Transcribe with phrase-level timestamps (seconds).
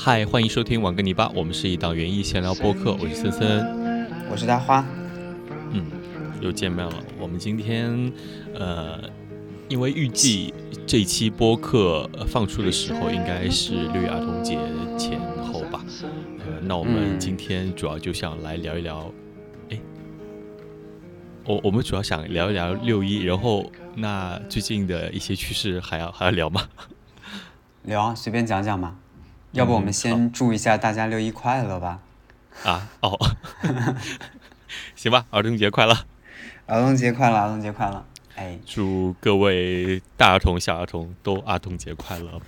[0.00, 4.82] 好，嗨，欢迎收听网跟泥巴，我们是一档园艺闲聊播客，我是森森，我是大花，
[5.72, 5.84] 嗯，
[6.40, 6.94] 又见面了。
[7.18, 8.10] 我们今天，
[8.54, 8.98] 呃，
[9.68, 10.54] 因为预计
[10.86, 14.58] 这期播客放出的时候应该是六一儿童节
[14.96, 15.84] 前后吧，
[16.38, 19.12] 呃，那我们今天主要就想来聊一聊，
[19.68, 19.78] 哎，
[21.44, 26.62] 我我们主要想聊一聊六一，然后那最近的一些趋势还要还要聊吗？
[27.84, 28.96] 聊啊，随便讲讲嘛。
[29.52, 31.98] 要不我们先祝一下大家六一快乐吧。
[32.64, 33.18] 啊哦，
[34.94, 35.96] 行吧，儿童节快乐！
[36.66, 37.36] 儿童节快乐！
[37.36, 38.04] 儿童节快乐！
[38.36, 42.40] 哎，祝各位大儿童、小儿童都儿童节快乐！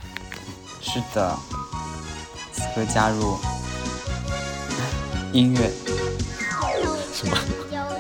[0.81, 1.37] 是的，
[2.53, 3.37] 此刻加入
[5.33, 5.71] 音乐。
[7.13, 7.37] 什么？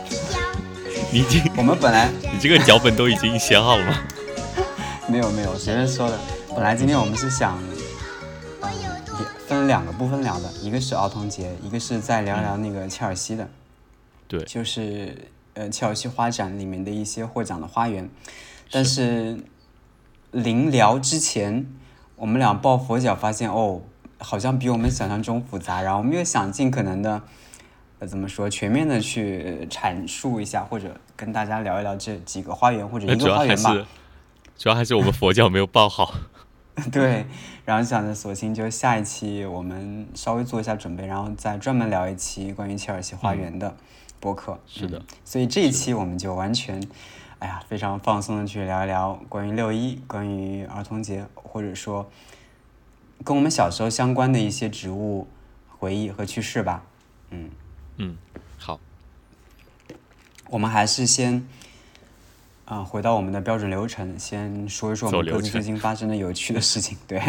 [1.12, 1.42] 你已经？
[1.56, 3.98] 我们本来你这个脚本都已经写好了吗？
[5.08, 6.18] 没有没有，随便说的。
[6.54, 7.58] 本来今天我们是想。
[9.52, 13.48] 分两个部分聊的，一个是儿童节，一个是再聊聊那个切尔西的，
[14.26, 18.08] 对，就是呃切尔西花展里面的一些获奖的花园。
[18.70, 19.38] 但是
[20.30, 21.66] 临聊之前，
[22.16, 23.82] 我们俩抱佛脚，发现哦，
[24.18, 25.82] 好像比我们想象中复杂。
[25.82, 27.22] 然后我们又想尽可能的，
[27.98, 33.86] 呃怎么说，全面的去阐述一下，或者跟大家聊一聊这几个花园或者一个花园吧。
[34.56, 36.14] 主要还是 我们佛教没有抱好。
[36.90, 37.26] 对，
[37.66, 43.76] 然后想着索性就下一期我们稍微做一下准备，然后再专门聊一期关于切尔西花园的
[44.18, 44.58] 播客。
[44.66, 46.82] 是的，所以这一期我们就完全，
[47.40, 52.10] 哎呀，非常放松的去聊一聊关于六一、关于儿童节，或者说
[53.22, 55.28] 跟我们小时候相关的一些植物
[55.78, 56.84] 回忆和趣事吧。
[57.28, 57.50] 嗯
[57.98, 58.16] 嗯，
[58.58, 58.80] 好，
[60.48, 61.46] 我们还是先。
[62.72, 66.96] 啊，回到我们的标准流程，先说一说我们各自最近发生的有趣的事情。
[67.06, 67.20] 对，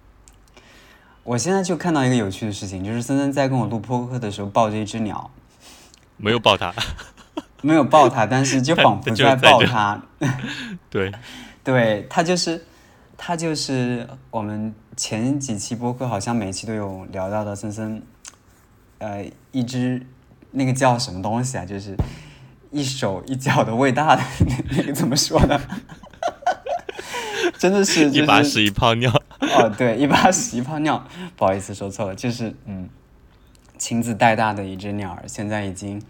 [1.22, 5.30] 我现在就看到一个有趣的事情，就是森森在跟我录播客的时候抱着一只鸟，
[6.16, 6.72] 没有抱它，
[7.60, 10.02] 没有抱它，但是就仿佛在抱它。
[10.88, 11.12] 对，
[11.62, 12.64] 对，它就是
[13.18, 18.02] 它就是我们前几期播客好像每期都有聊到的森森，
[19.00, 19.22] 呃，
[19.52, 20.06] 一只
[20.52, 21.66] 那个叫什么东西啊？
[21.66, 21.94] 就是。
[22.70, 24.22] 一手一脚的喂大的
[24.70, 25.60] 那个怎么说呢？
[27.58, 29.10] 真的是 一把屎一泡尿
[29.40, 31.06] 哦，对，一把屎一泡尿，
[31.36, 32.88] 不好意思说错了，就是嗯，
[33.78, 36.02] 亲自带大的一只鸟儿，现在已经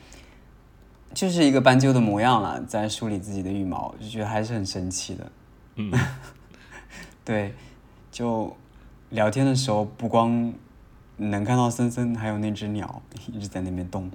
[1.14, 5.30] 就是一个斑鸠的模样了，在梳理自己的羽毛，就觉得还是很神奇的。
[5.76, 5.92] 嗯，
[7.24, 7.54] 对，
[8.10, 8.56] 就
[9.10, 10.52] 聊天的时候不光
[11.18, 13.02] 能看到森森，还有那只鸟
[13.32, 14.10] 一直在那边动，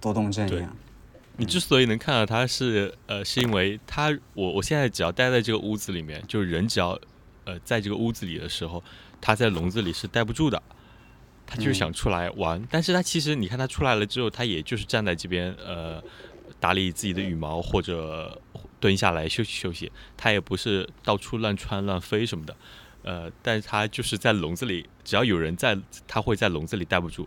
[0.00, 0.74] 多动症一样。
[1.42, 6.96] 你之所以能看到它，是呃，是因为它，我我现在只要待在这个屋子里面，就是人只要
[7.44, 8.80] 呃在这个屋子里的时候，
[9.20, 10.62] 它在笼子里是待不住的，
[11.44, 12.64] 它就是想出来玩。
[12.70, 16.00] 但是它其实你看它出来了之后，它也就是站在这边呃
[16.60, 18.40] 打理自己的羽毛或者
[18.78, 22.56] 蹲下来休息休息，它也不是到处乱窜乱飞什么的，
[23.02, 25.76] 呃，但是它就是在笼子里，只要有人在，
[26.06, 27.26] 它会在笼子里待不住，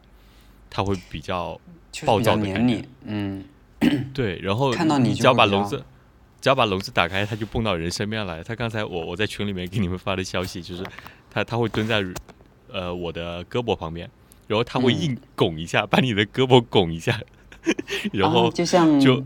[0.70, 1.60] 它会比较
[2.06, 3.44] 暴躁的感觉，嗯。
[4.14, 5.84] 对，然后看到你只要把笼子，
[6.42, 8.44] 只要把笼子打开，它就蹦到人身边来。
[8.44, 10.84] 它刚才我我在群里面给你们发的消息，就是
[11.30, 12.04] 它它会蹲在
[12.72, 14.10] 呃我的胳膊旁边，
[14.48, 17.20] 然后它会硬拱一下，把你的胳膊拱一下，
[18.14, 19.24] 然后就像就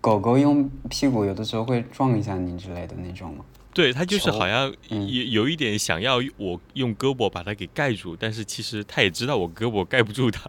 [0.00, 3.44] 狗狗用屁股有的时候会撞一下你之类的那种吗？
[3.74, 10.48] 对，它就是好像有有一点想要我用胳膊把它给盖住，但是其实它也知道我胳膊盖不住它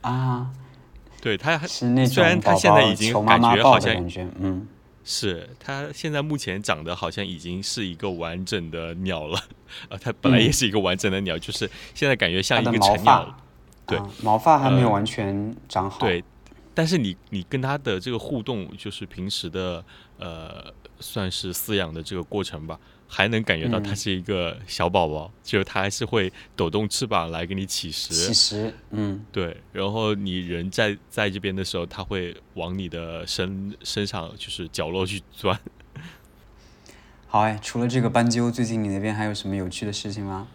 [0.00, 0.50] 啊。
[1.20, 3.94] 对，他是那种虽然它现在已经感觉好像，
[4.40, 4.66] 嗯，
[5.04, 9.38] 是他现在目前长得好像已经是一个完整的鸟了，
[9.90, 13.36] 啊，他本来也是一个完整的鸟，就是现在感觉像一个成鸟，
[13.86, 16.22] 对，毛发还没有完全长好，对，
[16.74, 19.84] 但是你你跟他的这个互动，就是平时的
[20.18, 22.78] 呃，算是饲养的这个过程吧。
[23.10, 28.12] 还能感觉到它是一个小宝宝，就是它还是会抖动翅膀来给你起食。
[28.12, 29.56] 起食，嗯，对。
[29.72, 35.58] 然后你人在在这边的时候，它会往你的身身上就是角落去钻。
[37.26, 40.46] 好哎，除了这个斑鸠，最近你那边还有什么有趣的事情吗？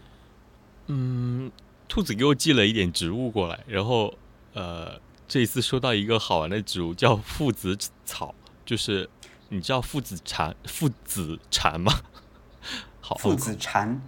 [0.86, 1.50] 嗯，
[1.88, 4.14] 兔子给我寄了一点植物过来，然后
[4.52, 8.34] 呃，这一次收到一个好玩的植物，叫父子草，
[8.64, 9.08] 就是
[9.48, 11.92] 你知道父子蝉父子蝉吗？
[13.18, 14.00] 父子蟾，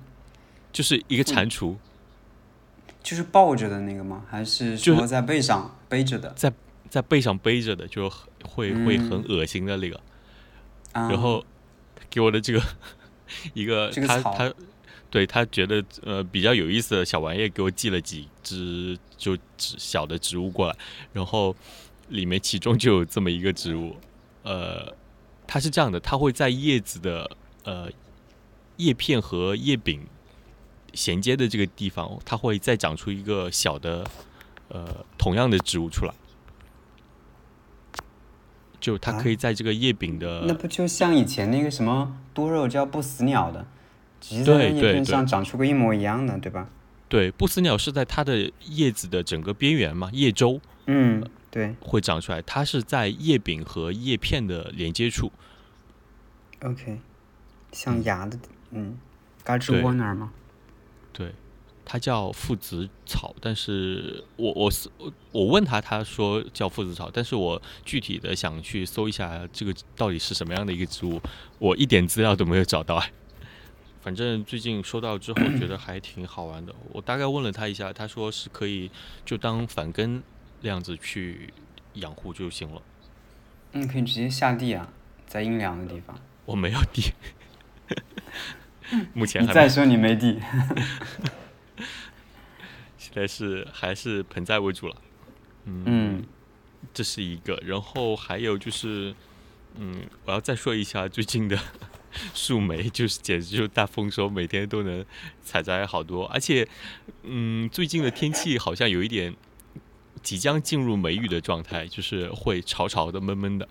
[0.73, 1.77] 就是一个蟾蜍，
[3.03, 4.25] 就是抱着的那个吗？
[4.29, 6.31] 还是说在背上背着的？
[6.35, 6.53] 在
[6.89, 8.11] 在背上背着的，就
[8.45, 10.01] 会会很恶心的那个。
[10.93, 11.45] 然后
[12.09, 12.63] 给我的这个
[13.53, 14.55] 一个他他，
[15.11, 20.77] 对他觉得呃比较有意思的小玩意，给我寄了几只就植小的植物过来，
[21.13, 21.55] 然后
[22.09, 23.95] 里面其中就有这么一个植物，
[24.43, 24.91] 呃，
[25.47, 27.31] 它是这样的，它会在叶子的
[27.65, 27.91] 呃
[28.77, 30.07] 叶片和叶柄
[30.95, 34.05] 衔接的这个地方，它会再长出一个小的
[34.69, 36.15] 呃同样的植物出来。
[38.79, 43.67] 就它可以在这个叶柄的，那不就像以前那个什么多肉叫不死鸟的，
[44.21, 46.69] 直接在叶片上长出个一模一样的，对吧？
[47.09, 52.41] 对，不死鸟是在它的叶子的整个边缘嘛，叶周，嗯，对，会长出来。
[52.43, 55.33] 它是在叶柄和叶片的连接处。
[56.63, 57.01] OK，
[57.73, 58.39] 像芽的，
[58.71, 58.99] 嗯，
[59.45, 60.33] 嘎吱窝那儿吗？
[61.13, 61.33] 对。
[61.89, 64.69] 它叫父子草，但是我我
[64.99, 71.21] 我我问他，他说叫父子草，但是我具体的想去搜一下这个到底是什么样的一个植物，
[71.61, 73.01] 我一点资料都没有找到。
[74.03, 78.91] 反正最近收到之后觉得还挺好玩的，我大概问了他一下，他说是可以
[79.25, 80.21] 就当反根
[80.63, 81.55] 那样子去
[81.95, 82.83] 养护就行了。
[83.75, 84.89] 嗯，可以直接下地啊，
[85.29, 86.19] 在阴凉的地方。
[86.45, 87.13] 我没有地，
[89.15, 90.41] 目前你再说你没地。
[92.97, 94.97] 现在是还是盆栽为主了，
[95.65, 96.23] 嗯，
[96.93, 97.61] 这是一个。
[97.65, 99.15] 然后还有就是，
[99.77, 101.59] 嗯，我要再说一下最近的
[102.35, 105.05] 树莓，就是简直就是大丰收，每天都能
[105.43, 106.27] 采摘好多。
[106.27, 106.69] 而且，
[107.23, 109.35] 嗯，最近的天气好像有一点
[110.23, 113.67] 即将进入梅雨的状态，就是会潮潮的、闷闷的。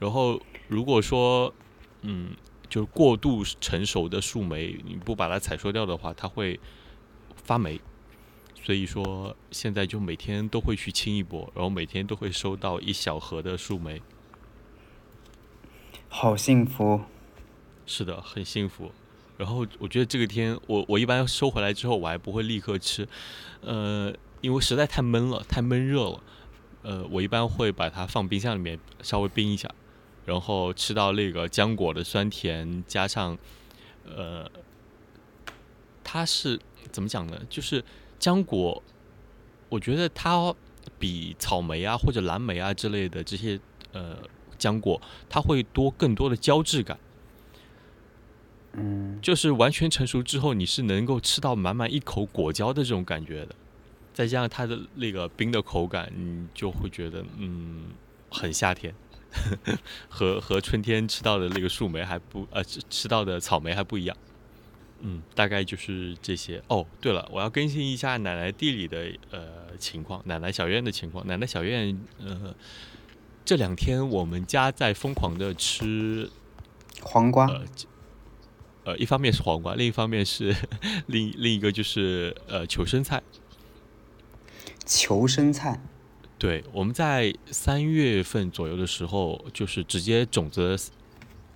[0.00, 1.54] 然后如果说，
[2.02, 2.30] 嗯，
[2.68, 6.58] 就是过度成熟的树莓，你不把它采收掉的话，它会
[7.44, 7.80] 发霉。
[8.62, 14.02] 所以说，现在就每天都会去清一波，然后每天都会收到一小盒的树莓，
[16.08, 17.00] 好幸福。
[17.86, 18.92] 是的，很幸福。
[19.38, 23.08] 然后我觉得这个天，我我一般收回来之后，我还不会立刻吃，
[23.62, 26.22] 呃，因为实在太闷了，太闷热了。
[26.82, 29.70] 呃，我一般会把它放冰箱里面稍微冰一下，
[30.28, 33.36] 然后吃到那个浆果的酸甜，加上，
[34.04, 34.48] 呃，
[36.04, 36.60] 它是
[36.92, 37.40] 怎么讲呢？
[37.48, 37.82] 就是。
[38.20, 38.82] 浆果，
[39.68, 40.52] 我觉得它
[40.98, 43.60] 比草莓啊或者蓝莓啊之类的这些
[43.92, 44.18] 呃
[44.58, 46.98] 浆果，它会多更多的胶质感。
[48.72, 53.54] 嗯，就是完全成熟之后，你是能够吃到满满一口果胶的这种感觉的。
[54.12, 57.84] 再加上它的那个冰的口感，你就会觉得嗯
[58.32, 58.92] 很夏天，
[60.08, 64.16] 和和春天吃到的那个树莓还不呃吃吃到的草莓还不一样。
[65.00, 66.60] 嗯，大概就是这些。
[66.66, 71.24] 哦，对了，我要更新一下奶奶地里的呃情况，奶奶小院的情况。
[71.26, 72.52] 奶奶小院，呃，
[73.44, 76.28] 这两天我们家在疯狂的吃
[77.00, 77.48] 黄瓜。
[78.84, 80.52] 呃，一方面是黄瓜，另一方面是
[81.06, 83.22] 另另一个就是呃求生菜。
[84.84, 85.80] 求生菜。
[86.38, 90.76] 对，我们在三月份左右的时候，就是直接种子。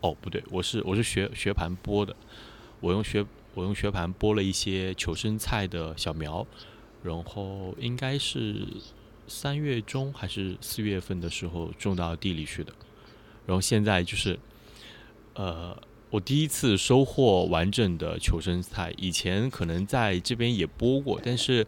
[0.00, 2.16] 哦，不对，我是我是学学盘播的。
[2.80, 3.24] 我用学
[3.54, 6.44] 我用学盘播了一些求生菜的小苗，
[7.04, 8.66] 然后应该是
[9.28, 12.72] 三月中还是四月份的时候种到地里去的，
[13.46, 14.36] 然后现在就是，
[15.34, 21.64] 呃，我第一次收获完整的求生菜，以前可能在这边也播过，但是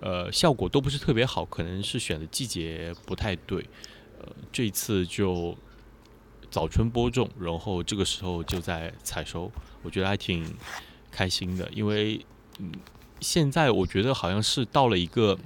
[0.00, 3.64] 呃效果都不是特别好，可能是选的季节不太对，
[4.20, 5.56] 呃这次就
[6.50, 9.50] 早春播种，然后这个时候就在采收。
[9.82, 10.44] 我觉得还挺
[11.10, 12.24] 开心的，因为
[12.58, 12.72] 嗯，
[13.20, 15.38] 现在我觉得好像是到了一个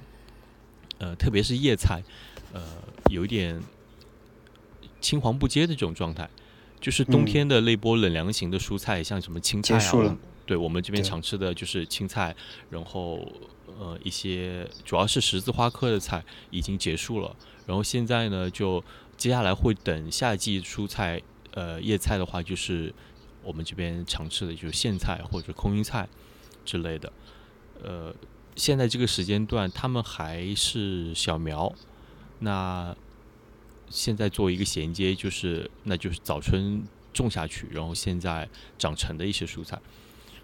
[0.97, 2.01] 呃，特别是叶菜，
[2.51, 2.61] 呃，
[3.09, 3.61] 有一点
[5.01, 6.29] 青黄不接的这种状态。
[6.81, 12.35] 就是冬天的那波冷凉型的蔬菜，像什么青菜啊，对我们这边常吃的就是青菜，
[12.69, 13.25] 然后
[13.79, 18.83] 呃一些主要是十字花科的菜已经结束了，然后现在呢，就
[19.17, 22.93] 接下来会等夏季蔬菜，呃叶菜的话就是。
[23.45, 26.07] 我们这边常吃的就是苋菜或者空心菜
[26.63, 27.11] 之类的，
[27.83, 28.15] 呃，
[28.55, 31.75] 现在这个时间段他们还是小苗，
[32.39, 32.95] 那
[33.89, 38.47] 现在做一个衔接，就是那就是早春种下去，然后现在
[38.79, 39.77] 长成的一些蔬菜。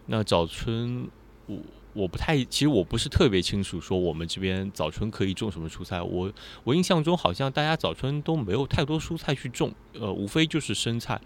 [0.08, 1.08] 那早春
[1.46, 1.58] 我
[1.94, 6.02] 我不太，其实我不是特别清楚说我们这边早春可以种什么蔬菜。
[6.02, 6.32] 我
[6.64, 11.20] 我印象中好像大家早春都没有太多蔬菜去种，呃，无非就是生菜。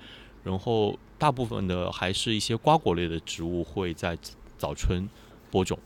[0.43, 4.17] 然后大部分的还是一些瓜果类的植物会在
[4.57, 5.09] 早春
[5.49, 5.77] 播种。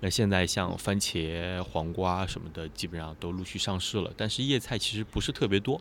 [0.00, 4.12] 那现在像番茄、黄瓜什么的，基本上都陆续上市了。
[4.16, 5.80] 但是叶菜其实不是特别多。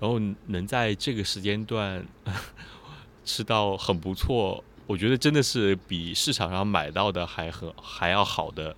[0.00, 2.04] 然后能在这个时间段
[3.24, 8.74] 吃到很不错，我觉得真的是比市场上买到的还很还要好的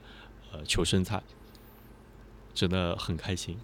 [0.52, 1.23] 呃求生菜，
[2.52, 3.57] 真的很开心。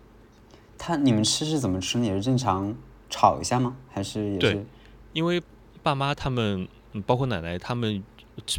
[0.79, 2.01] 他你们吃是怎么吃？
[2.01, 2.75] 也是正常
[3.11, 3.77] 炒一下吗？
[3.91, 4.65] 还是也是？
[5.13, 5.43] 因为
[5.83, 6.67] 爸妈他们，
[7.05, 8.03] 包括奶奶他们，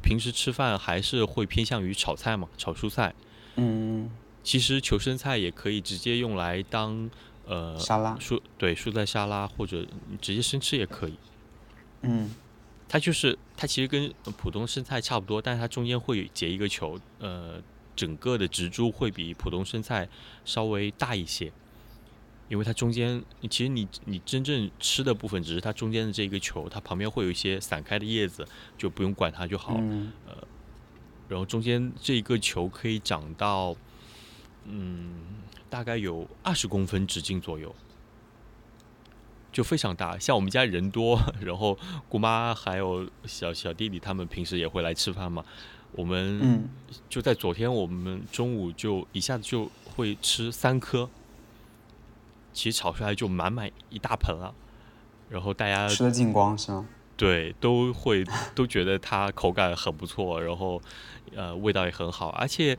[0.03, 3.15] 平时吃饭还是会偏向于炒菜嘛，炒蔬菜。
[3.55, 4.12] 嗯。
[4.43, 7.10] 其实求生菜也可以直接用来当
[7.48, 9.84] 呃沙拉，蔬对蔬菜沙拉，或者
[10.22, 11.15] 直接生吃也可以。
[12.03, 12.29] 嗯。
[12.89, 17.62] 它就是它其实跟普通生菜差不多，但是它中间会结一个球，呃，
[17.96, 20.10] 整个的植株会比普通生菜
[20.43, 21.51] 稍微大一些。
[22.50, 28.43] 因为它中间，其实你你真正吃的部分只是它中间的这个球，它旁边会有一些散开的叶子，
[28.75, 29.75] 就不用管它就好。
[30.25, 30.36] 呃，
[31.27, 33.75] 然后中间这一个球可以长到，
[34.65, 35.13] 嗯，
[35.69, 37.75] 大概有二十公分直径左右，
[39.51, 40.18] 就非常大。
[40.18, 41.77] 像我们家人多， 然后
[42.08, 45.44] 姑妈还有小小弟弟他们平时也会来吃饭嘛，
[45.91, 46.70] 我们
[47.10, 51.10] 就在昨天，我们中午就一下子就会吃三颗。
[52.51, 54.53] 其实炒出来就满满一大盆了，
[55.29, 56.86] 然后大家吃的精光是吗？
[57.15, 58.25] 对，都会
[58.56, 60.82] 都觉得它口感很不错，然后
[61.36, 62.77] 呃味道也很好，而且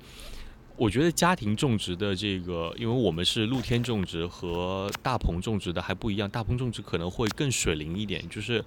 [0.81, 8.65] 我觉得家庭种植的这个，因为我们是露天种植和大棚种植的还不一样，大棚种植可能会更水灵一点，就是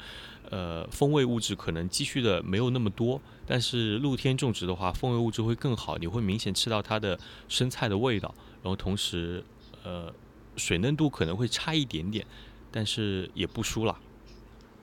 [0.51, 9.43] 呃风味物质可能积蓄的没有那么多，但是露天种植的话，风味物质会更好，你会明显吃到它的生菜的味道，然后同时
[9.83, 10.13] 呃。
[10.55, 12.23] 水嫩度可能会差一点点，
[12.69, 13.97] 但是也不输了。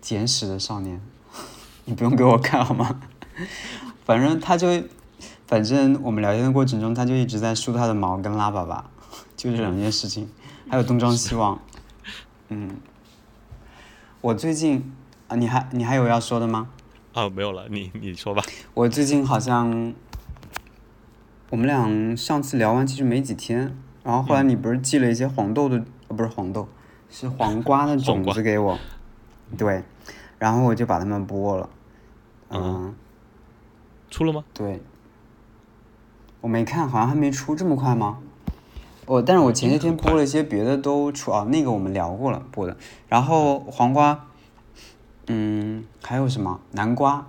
[0.01, 1.01] 捡屎的少年，
[1.87, 3.01] 你不用给我看好吗？
[4.05, 4.67] 反正他就，
[5.50, 8.85] 反正我们聊天的过程中，他就一直在梳他的毛跟拉粑粑，
[9.37, 10.30] 就这两件事情。
[10.69, 11.61] 还有东张西望。
[12.50, 12.76] 嗯。
[14.21, 14.95] 我最近
[15.26, 16.69] 啊，你还你还有要说的吗？
[17.14, 18.40] 啊，没有了，你你说吧。
[18.75, 19.92] 我最近好像，
[21.50, 23.76] 我们俩上次聊完其实没几天。
[24.04, 26.69] 然后后来你不是寄了一些黄豆的，不是黄豆，
[27.11, 28.78] 是黄瓜的种子给我，
[29.59, 29.83] 对，
[30.38, 31.69] 然后我就把它们剥了，
[32.50, 32.95] 嗯，
[34.09, 34.45] 出了吗？
[34.54, 34.80] 对，
[36.41, 38.19] 我没看，好像还没出，这么快吗？
[39.07, 42.77] 我，但是我前些天播了一些别的都出啊，那个我们聊过了播的，
[43.09, 44.27] 然后黄瓜，
[45.27, 47.27] 嗯，还有什么南瓜，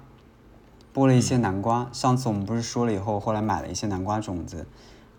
[0.94, 4.66] 播了一些南瓜，上次我们不是说了以后，后来买了一些南瓜种子。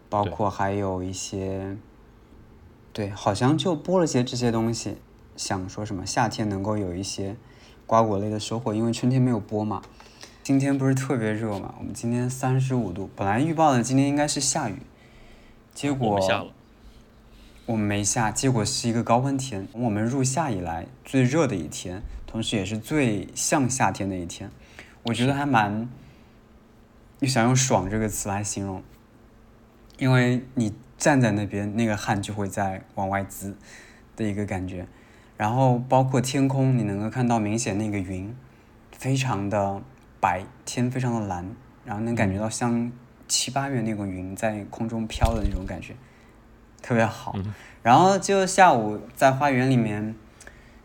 [0.09, 1.75] 包括还有一些，
[2.93, 4.99] 对，好像就播了些这些东西，
[5.37, 7.35] 想说什么夏天能够有一些
[7.87, 9.81] 瓜果类的收获，因为春天没有播嘛。
[10.43, 14.75] 今天不是特别热嘛，我们今天三十五度，本来预报的今天应该是下雨，
[15.73, 16.53] 结果下了，
[17.65, 24.51] 我们没下，结果是一个高温天，我们入夏以来最热的一天，同时也是最像夏天的一天，
[25.05, 25.89] 我觉得还蛮，
[27.21, 28.83] 你想用“爽”这个词来形容。
[29.99, 33.57] 因为你站在那边，那个汗就会在往外滋
[34.17, 34.89] 的一个感觉，
[35.37, 38.35] 然后包括天空，你能够看到明显那个云，
[38.91, 39.81] 非常的
[40.23, 41.45] 白，天非常的蓝，
[41.85, 42.93] 然后能感觉到像
[43.27, 45.97] 七八月那种云在空中飘的那种感觉，
[46.81, 47.35] 特别好。
[47.83, 50.15] 然后就下午在花园里面，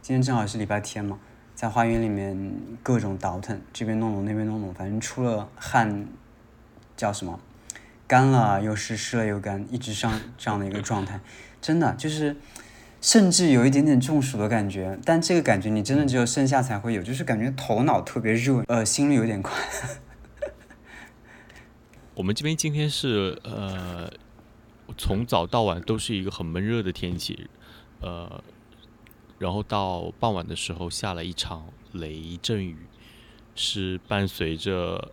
[0.02, 1.20] 今天正好是礼拜天嘛，
[1.54, 2.52] 在花园里面
[2.82, 6.08] 各种倒腾，这边弄弄那边弄弄，反正出了汗，
[6.96, 7.40] 叫什么？
[8.08, 11.20] 干了又湿，湿了又干，一直上这样的一个状态，
[11.62, 12.36] 真的就是，
[13.02, 14.98] 甚至有一点点中暑的感觉。
[15.06, 19.54] 但这个感觉你真的只有盛夏才会有，就是感觉头脑特别热，呃，心率有点快。
[22.16, 24.12] 我们这边今天是呃，
[24.98, 27.50] 从早到晚都是一个很闷热的天气，
[28.02, 28.44] 呃，
[29.40, 32.78] 然后到傍晚的时候下了一场雷阵雨，
[33.56, 35.12] 是伴随着，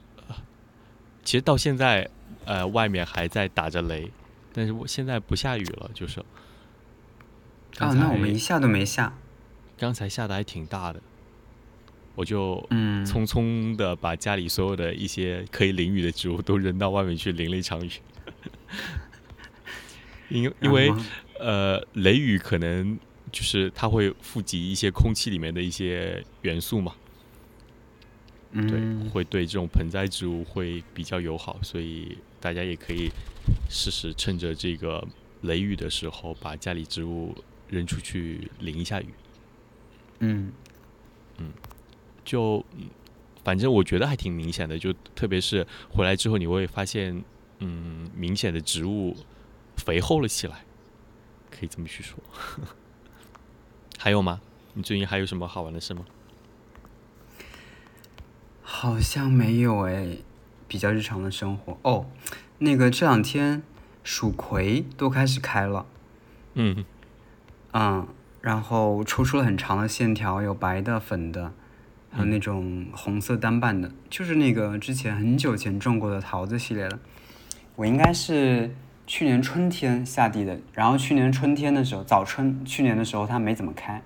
[1.25, 2.09] 其实到现在。
[2.47, 4.13] 呃，外面还在打着雷，
[4.53, 6.23] 但是我现在不下雨了，就是。
[7.79, 9.13] 啊，那我们一下都没下。
[9.77, 11.03] 刚才下的还挺大的，
[12.15, 17.91] 我就嗯匆匆的把家里所有的一些可以淋雨的植物都扔到外面去淋了一场雨。
[20.29, 20.93] 因 因为
[21.41, 22.99] 呃，雷雨可能
[23.33, 26.95] 就是它会富集一些空气里面的一些元素嘛。
[28.53, 33.11] 对，会对这种盆栽植物会比较友好，所以大家也可以
[33.69, 35.05] 试试趁着这个
[35.41, 37.35] 雷雨的时候，把家里植物
[37.69, 39.09] 扔出去淋一下雨。
[40.21, 40.53] 嗯，
[41.39, 41.53] 嗯，
[42.25, 42.65] 就
[43.43, 47.23] 反正我觉得还挺明显的，就特别是回来之后，你会发现，
[47.59, 49.17] 嗯，明显的植物
[49.77, 50.65] 肥厚了起来，
[51.51, 52.19] 可以这么去说。
[53.99, 54.41] 还有吗？
[54.75, 56.05] 你最近还有什么好玩的事吗？
[58.63, 60.19] 好像没有哎，
[60.67, 62.07] 比较日常的生活哦。
[62.59, 63.63] 那个这两天
[64.03, 65.87] 蜀葵都开始开了，
[66.55, 66.85] 嗯
[67.77, 68.07] 嗯，
[68.41, 71.53] 然后抽出了很长的线条，有白的、粉的，
[72.09, 77.01] 还有那种红色单瓣的，就是那个之前很久前种过的桃子系列的。
[77.75, 78.73] 我应该是
[79.09, 84.01] 去年春天下地的，然后去年春天的时候，早春，去年的时候它没怎么开，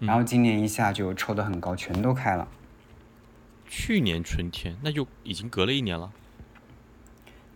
[0.00, 2.48] 然后今年一下就抽得很高，全都开了。
[3.68, 6.10] 去年春天，那就已经隔了一年了。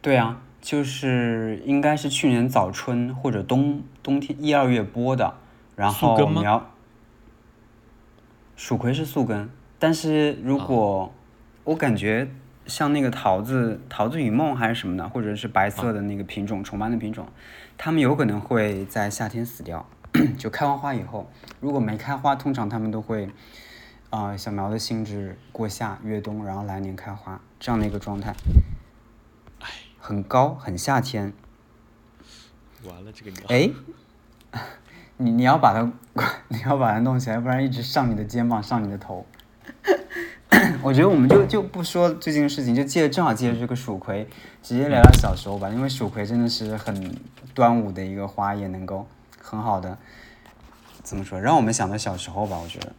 [0.00, 5.34] 对啊，就是应该是去年早春或者冬冬天一二月播的，
[5.76, 6.40] 然后树根吗？
[6.40, 6.70] 苗
[8.56, 11.12] 蜀葵是宿根，但是如果、
[11.64, 12.30] 我感觉
[12.66, 17.26] 像那个桃子桃子与梦还是什么的，或者是白色的那个品种、重斑的品种，
[17.78, 19.86] 它们有可能会在夏天死掉，
[20.38, 21.30] 就开完花以后，
[21.60, 23.28] 如果没开花，通常它们都会。
[24.14, 28.34] 啊、小苗的性质过夏越冬，然后来年开花这样的一个状态，
[29.98, 31.32] 很高，很夏天。
[32.88, 33.42] 完了，这个鸟。
[33.48, 33.70] 哎，
[35.16, 35.92] 你你要把它，
[36.48, 39.26] 你要把它弄起来，不然一直上你的肩膀，上你的头。
[40.82, 44.28] 我觉得我们就就不说最近的事情，就借正好借着这个蜀葵，
[44.62, 45.68] 直接聊聊小时候吧。
[45.70, 47.16] 因为蜀葵真的是很
[47.54, 49.06] 端午的一个花，也能够
[49.40, 49.96] 很好的
[51.02, 52.58] 怎么说，让我们想到小时候吧。
[52.62, 52.92] 我觉得，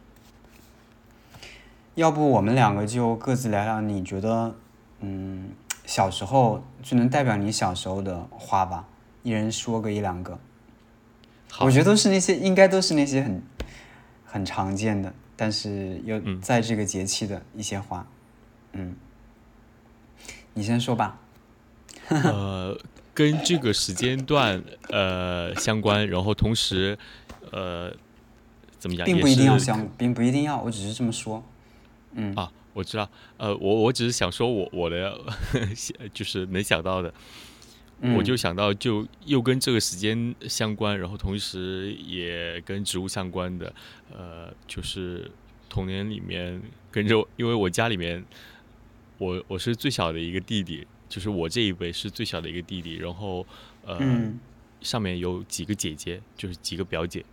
[1.94, 4.54] 要不我们两个就各自聊聊，你觉得
[5.00, 5.50] 嗯
[5.86, 8.84] 小时候最能代表你小时候的花吧？
[9.24, 10.38] 一人说个一两个。
[11.58, 13.42] 我觉得都是那些，应该都是那些很
[14.24, 18.06] 很常见的，但是又嗯在这个节气的一些花。
[18.72, 18.94] 嗯，
[20.52, 21.18] 你先说吧。
[22.10, 22.76] 呃，
[23.14, 26.98] 跟这个时间段呃相关，然后同时
[27.50, 27.90] 呃
[28.78, 31.42] 怎么讲，并不一定要相，并不一定要，我只是这么说。
[32.12, 35.18] 嗯啊，我知道，呃，我我只是想说我我的
[36.12, 37.14] 就是能想到的，
[38.00, 38.14] 嗯。
[38.14, 43.72] 我就想到就又跟这个时间相关，然后同时也跟植物相关的，
[44.12, 45.30] 呃，就是
[45.68, 48.24] 童年里面跟着，因为我家里面
[49.18, 53.46] 我我是最小的一个弟弟，就是我这一辈是最小的一个弟弟，然后
[53.84, 54.38] 呃、嗯。
[54.80, 57.24] 上面有几个姐姐，就是几个表姐，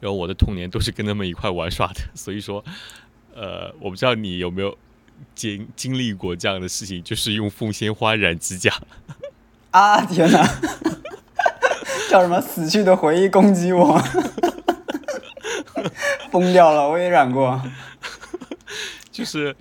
[0.00, 2.64] 然后我的童年都是跟他们一块玩耍的，所以说，
[3.34, 4.78] 呃，我不知道你有没有
[5.34, 8.72] 经经历过这样的事情，就是用凤仙花染指甲。
[9.70, 10.42] 啊，天哪！
[12.08, 12.40] 叫什么？
[12.40, 14.00] 死去的回忆攻击我，
[16.32, 16.88] 疯掉了！
[16.88, 17.60] 我也染过。
[19.10, 19.54] 就是，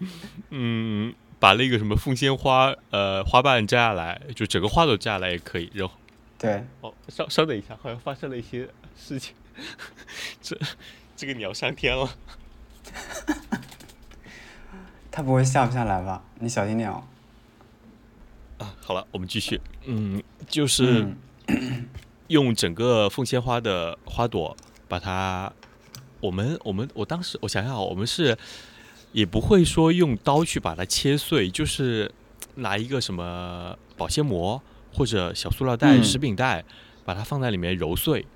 [0.52, 5.70] 嗯，把那个什么凤仙花，呃，花瓣摘下来，就整个花朵摘下来也可以。
[5.74, 5.94] 然后，
[6.38, 9.34] 对，哦，稍稍等一下，好像发生了一些事情，
[10.42, 10.58] 这
[11.18, 12.10] 这个鸟上天了。
[15.18, 16.22] 它不会下不下来吧？
[16.40, 17.04] 你小心点哦。
[18.60, 19.60] 啊，好了，我们继续。
[19.86, 21.12] 嗯，就是
[22.30, 24.56] 用整个凤仙花的花朵
[24.88, 25.52] 把它，
[26.20, 28.38] 我们我们我当时我想想啊，我们是
[29.12, 32.12] 也不会说用刀去把它切碎，就是
[32.54, 34.62] 拿一个什么保鲜膜
[34.94, 36.64] 或者小塑料袋、嗯食品袋，
[37.04, 38.28] 把它放在里面揉碎，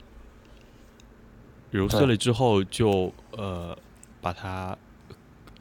[1.69, 3.77] 揉碎了之后就呃
[4.19, 4.75] 把它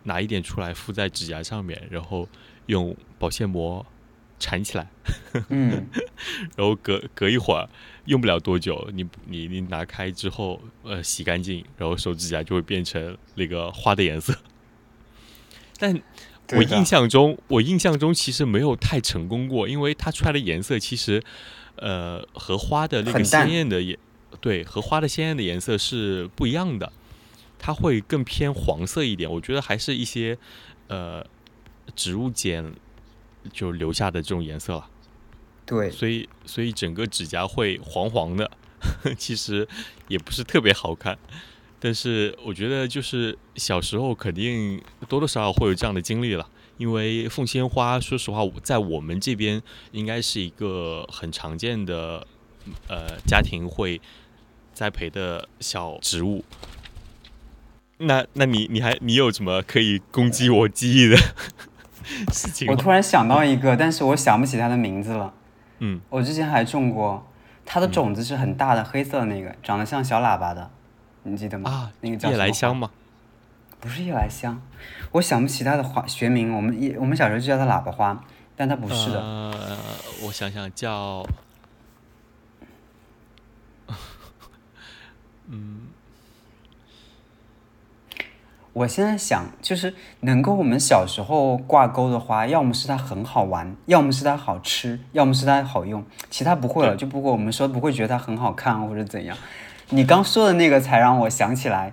[0.05, 2.29] 拿一点出来敷在指甲上面，然后
[2.67, 3.85] 用保鲜膜
[4.39, 4.89] 缠起来，
[5.49, 5.87] 嗯，
[6.57, 7.69] 然后隔隔一会儿，
[8.07, 14.35] 用不了多久，你你你拿开之后，呃，洗干净，然后手指甲就会变成那个花的颜色。
[15.79, 16.01] 但
[16.53, 21.23] 我印象中，我印象中其实没有太成功过，因为它出来的颜色其实，
[21.77, 23.99] 呃，和花的那个鲜艳的颜，
[24.41, 26.91] 对，和花的鲜艳的颜色是不一样的，
[27.61, 29.31] 它会更偏黄色一点。
[29.31, 30.37] 我觉得还是一些
[30.89, 31.25] 呃
[31.95, 32.73] 植物碱
[33.53, 34.89] 就留下的这种颜色了。
[35.67, 38.51] 对，所以所以整个指甲会黄黄的，
[39.17, 39.69] 其实
[40.09, 41.17] 也不是特别好看。
[41.79, 46.47] 但是我觉得就是小时候肯定多多少少会有这样的经历了，
[46.77, 52.27] 因为凤仙花，说实话，在我们这边应该是一个很常见的
[52.89, 53.99] 呃家庭会
[54.75, 56.45] 栽培的小植物。
[58.01, 61.17] 那那你你还你有什么可以攻击我记忆的
[62.33, 62.71] 事情？
[62.71, 65.33] 我突然想到一个，但是我想不起它的名字了。
[65.79, 67.27] 嗯，我之前还种过，
[67.65, 70.71] 它的种子是很大的黑色的那个，长得像小喇叭的，
[71.25, 71.71] 你记得吗？
[71.71, 72.37] 啊，那个叫夜？
[72.37, 72.91] 来香吗？
[73.81, 74.61] 不是夜来香，
[75.13, 76.55] 我想不起它的花学名。
[76.55, 78.23] 我们一我们小时候就叫它喇叭花，
[78.57, 79.21] 但它不是的。
[79.21, 79.79] 呃，
[80.23, 81.27] 我想想叫，
[85.49, 85.89] 嗯，
[88.73, 96.95] 我现在想，就是能够我们小时候挂钩的花，要么是它很好玩，要么是它好吃，要么是它好用，其他不会了。
[96.95, 99.37] 就不过我们说不会觉得它很好看或者怎样。
[99.89, 101.93] 你刚说的那个才让我想起来，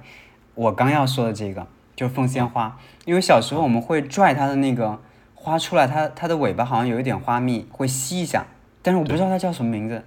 [0.53, 2.77] 我刚要说的这个，就凤仙花。
[3.05, 4.99] 因为小时候我们会拽它的那个
[5.33, 8.45] 花出来，它它的尾巴好像有一点花蜜，会吸一下，
[8.83, 10.05] 但是我不知道它叫什么名字。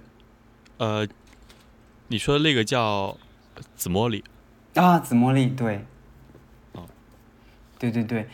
[0.77, 1.05] 呃，
[2.07, 3.17] 你说的那个叫
[3.75, 4.23] 紫茉莉
[4.75, 5.83] 啊，紫茉莉，对。
[7.81, 8.27] 哦，对对对，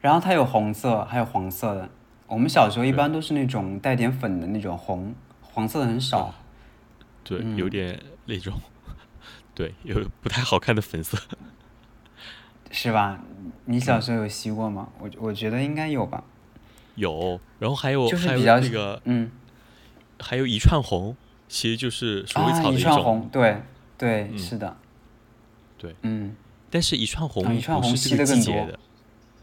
[0.00, 1.88] 然后它有红色，还有黄色的。
[2.26, 6.34] 我们小时候一般都是那种带点粉的那种红，黄色的很少。
[7.22, 8.60] 对，有点那种。
[9.54, 11.16] 对，有不太好看的粉色，
[12.72, 13.20] 是吧？
[13.66, 14.88] 你小时候有吸过吗？
[14.98, 16.24] 我我觉得应该有吧。
[16.96, 19.30] 有，然后还有就是比较那个，嗯，
[20.18, 21.16] 还有一串红，
[21.48, 23.62] 其实就是鼠尾草的一串红，对
[23.96, 24.76] 对，是的，
[25.78, 26.34] 对，嗯。
[26.74, 28.76] 但是，一串红不是这个季节的，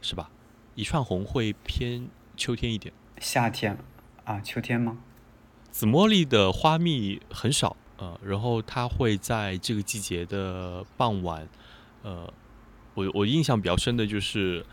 [0.02, 0.30] 是吧？
[0.76, 2.94] 一串红会偏秋天一点。
[3.22, 3.78] 夏天
[4.26, 4.98] 啊，秋天吗？
[5.72, 7.78] 紫茉莉的花蜜很少。
[7.96, 11.48] 呃，然后它会在这个季节的傍晚，
[12.04, 12.30] 呃，
[12.96, 14.65] 我我印象比较深的就是，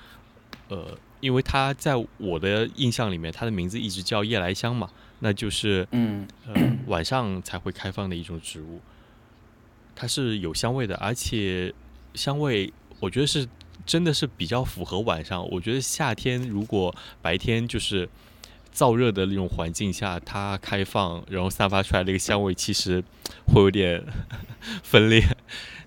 [0.67, 4.91] 呃，因为它在我的印象里面，它的名字一直叫夜来香嘛，
[5.21, 6.55] 那就是嗯呃
[6.89, 8.81] 晚上才会开放的一种植物，
[9.95, 11.73] 它是有香味的，而且
[12.15, 13.49] 香味我觉得是
[13.87, 15.49] 真的是比较符合晚上。
[15.51, 18.09] 我觉得夏天如果白天就是。
[18.71, 23.03] 燥热的那种环境下，它开放，然后散发出来那个香味，其实
[23.49, 24.01] 会有点
[24.85, 25.21] 分裂。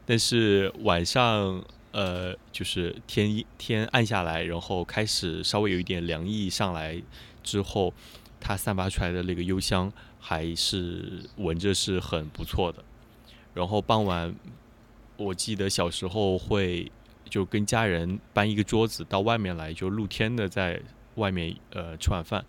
[0.05, 7.01] 但是晚上，呃，就是天天暗下来，然后开始稍微有一点凉意上来
[7.41, 7.93] 之后，
[8.41, 12.83] 它散发出来的那个幽香，还是闻着是很不错的。
[13.53, 14.35] 然后傍晚，
[15.21, 16.91] 我记得小时候会
[17.29, 20.81] 就跟家人搬一个桌子到外面来，就露天的在
[21.15, 22.43] 外面呃吃晚饭。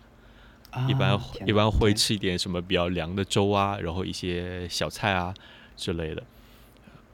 [0.87, 5.31] 一般一般会吃一点什么比较凉的粥啊，然后一些小菜啊
[5.75, 6.23] 之类的，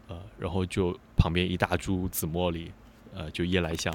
[0.07, 2.71] 呃，然后就旁边一大株紫茉莉，
[3.13, 3.93] 呃，就夜来香，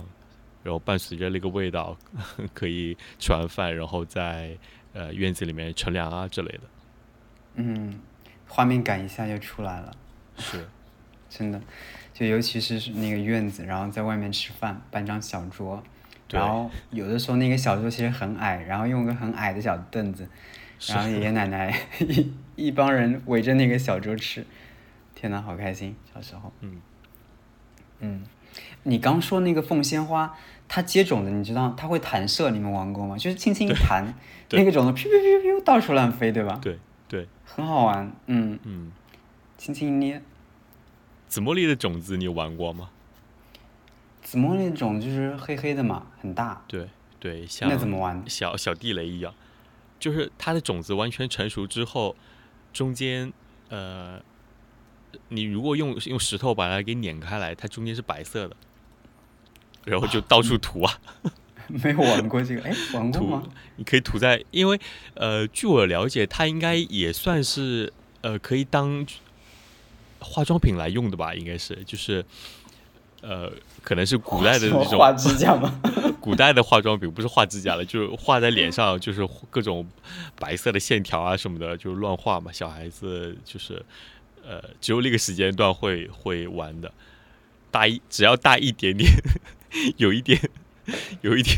[0.62, 1.96] 然后伴随着那个味道，
[2.52, 4.54] 可以吃完饭，然后在
[4.92, 6.60] 呃院子里面乘凉啊之类的。
[7.54, 7.98] 嗯，
[8.46, 9.96] 画面感一下就出来了。
[10.36, 10.68] 是，
[11.36, 11.60] 真的，
[12.12, 15.82] 就尤其是那个院子，然后在外面吃饭，搬张小桌。
[16.30, 20.26] 然后有的时候那个小桌其实很矮，然后用个很矮的小凳子，
[20.88, 22.32] 然后爷爷奶奶一
[22.66, 24.44] 一帮人围着那个小桌吃，
[25.14, 25.94] 天呐，好开心！
[26.12, 26.80] 小时候，嗯，
[28.00, 28.24] 嗯，
[28.84, 30.34] 你刚说那个凤仙花，
[30.66, 33.16] 它接种的，你知道它会弹射，你们玩过吗？
[33.18, 34.14] 就是轻轻一弹，
[34.50, 36.58] 那个种子噗噗噗噗到处乱飞，对吧？
[36.62, 38.90] 对对，很好玩，嗯嗯，
[39.58, 40.22] 轻轻一捏。
[41.28, 42.90] 紫茉莉的种子你有玩过吗？
[44.22, 46.64] 紫茉莉种就是黑黑的嘛，很大。
[46.66, 46.88] 对
[47.20, 48.22] 对，像那怎么玩？
[48.26, 49.34] 小小地雷一样，
[49.98, 52.16] 就是它的种子完全成熟之后，
[52.72, 53.32] 中间
[53.68, 54.20] 呃，
[55.28, 58.56] 你如果用用石头把它给碾开来，它中间是白色的，
[59.84, 60.98] 然后就到处涂啊。
[61.66, 63.42] 没有玩过这个，哎，玩过吗？
[63.76, 64.78] 你可以涂在，因为
[65.14, 69.06] 呃，据我了解，它应该也算是呃，可以当
[70.24, 71.34] 化妆品来用的吧？
[71.34, 72.24] 应该是，就是。
[73.26, 73.50] 呃，
[73.82, 75.80] 可能是古代的那种画指甲吗？
[76.20, 79.88] 古代的化妆品不是画指甲了，就是画在脸上，就是各种
[80.38, 82.52] 白色的线条啊什么的，就乱画嘛。
[82.52, 83.82] 小孩子就是
[84.46, 86.92] 呃，只有那个时间段会会玩的，
[87.70, 89.10] 大一只要大一点点，
[89.96, 90.38] 有一点
[91.22, 91.56] 有一点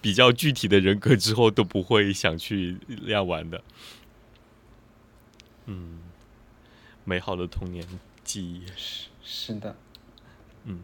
[0.00, 3.60] 比较具体的人格之后，都不会想去那样玩的。
[5.66, 5.98] 嗯，
[7.04, 7.86] 美好的童年
[8.24, 9.76] 记忆是是的。
[10.64, 10.82] 嗯，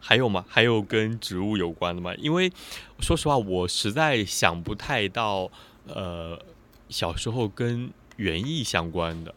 [0.00, 0.44] 还有吗？
[0.48, 2.14] 还有跟植物有关的吗？
[2.16, 2.52] 因为
[3.00, 5.50] 说实话，我实在想不太到，
[5.86, 6.40] 呃，
[6.88, 9.34] 小时候跟园艺相关的，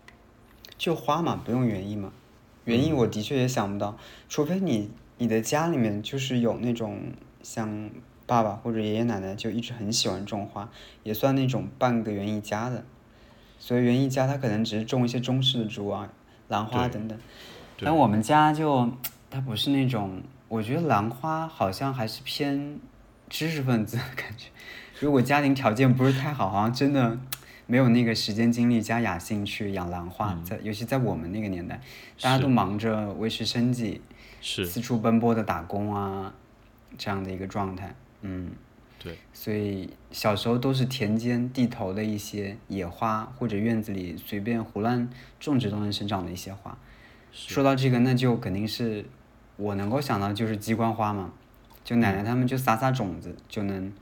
[0.77, 2.11] 就花嘛，不用园艺嘛。
[2.65, 7.89] 园艺我的确也想不到，除非你你的家里面就是有那种像
[8.25, 10.69] 爸爸或者爷爷奶奶就一直很喜欢种花，
[11.03, 12.83] 也算那种半个园艺家的。
[13.67, 16.07] 所以园艺家他可能只是种一些中式的植物啊，
[16.47, 17.19] 兰花等等。
[17.81, 18.89] 但我们家就。
[19.29, 22.79] 它不是那种，我觉得兰花好像还是偏
[23.27, 24.47] 知识分子感觉。
[25.01, 27.19] 如果家庭条件不是太好，好像真的
[27.65, 30.33] 没有那个时间精力加雅兴去养兰花。
[30.45, 31.81] 在尤其在我们那个年代，
[32.21, 34.01] 大家都忙着维持生计，
[34.39, 36.33] 是四处奔波的打工啊，
[36.97, 37.93] 这样的一个状态。
[38.21, 38.51] 嗯，
[38.99, 39.17] 对。
[39.33, 46.77] 所以小时候都是田间地头的一些野花，或者院子里随便胡乱种植都能生长的一些花。
[47.31, 49.05] 说到这个，那就肯定是
[49.57, 51.31] 我能够想到就是鸡冠花嘛，
[51.83, 53.93] 就奶奶他们就撒撒种子就能，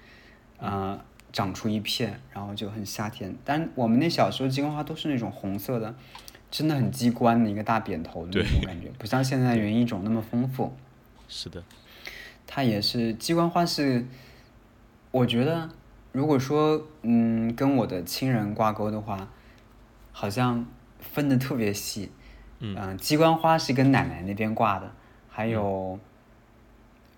[0.58, 1.00] 呃，
[1.34, 3.36] 长出一片，然后就很夏天。
[3.44, 5.94] 但我们那小时候鸡冠花都是那种红色的，
[6.50, 10.74] 真的很鸡冠的一个大扁头的那种感觉，不像现在园艺种那么丰富。
[11.28, 11.62] 是的，
[12.48, 14.06] 它也是鸡冠花是，
[15.16, 15.70] 我觉得
[16.12, 19.30] 如果说嗯跟我的亲人挂钩的话，
[20.12, 20.66] 好像
[21.00, 22.12] 分的特别细。
[22.60, 24.92] 嗯，鸡冠花是跟奶奶那边挂的，
[25.30, 25.98] 还有，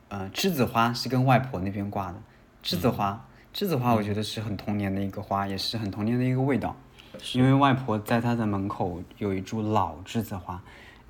[0.09, 2.21] 呃，栀子花是跟外婆那边挂的。
[2.63, 6.75] 栀子花，栀子花，我觉得是很童年的一个花，也是很童年的一个味道。
[7.33, 10.61] 因为外婆在她的门口有一株老栀子花，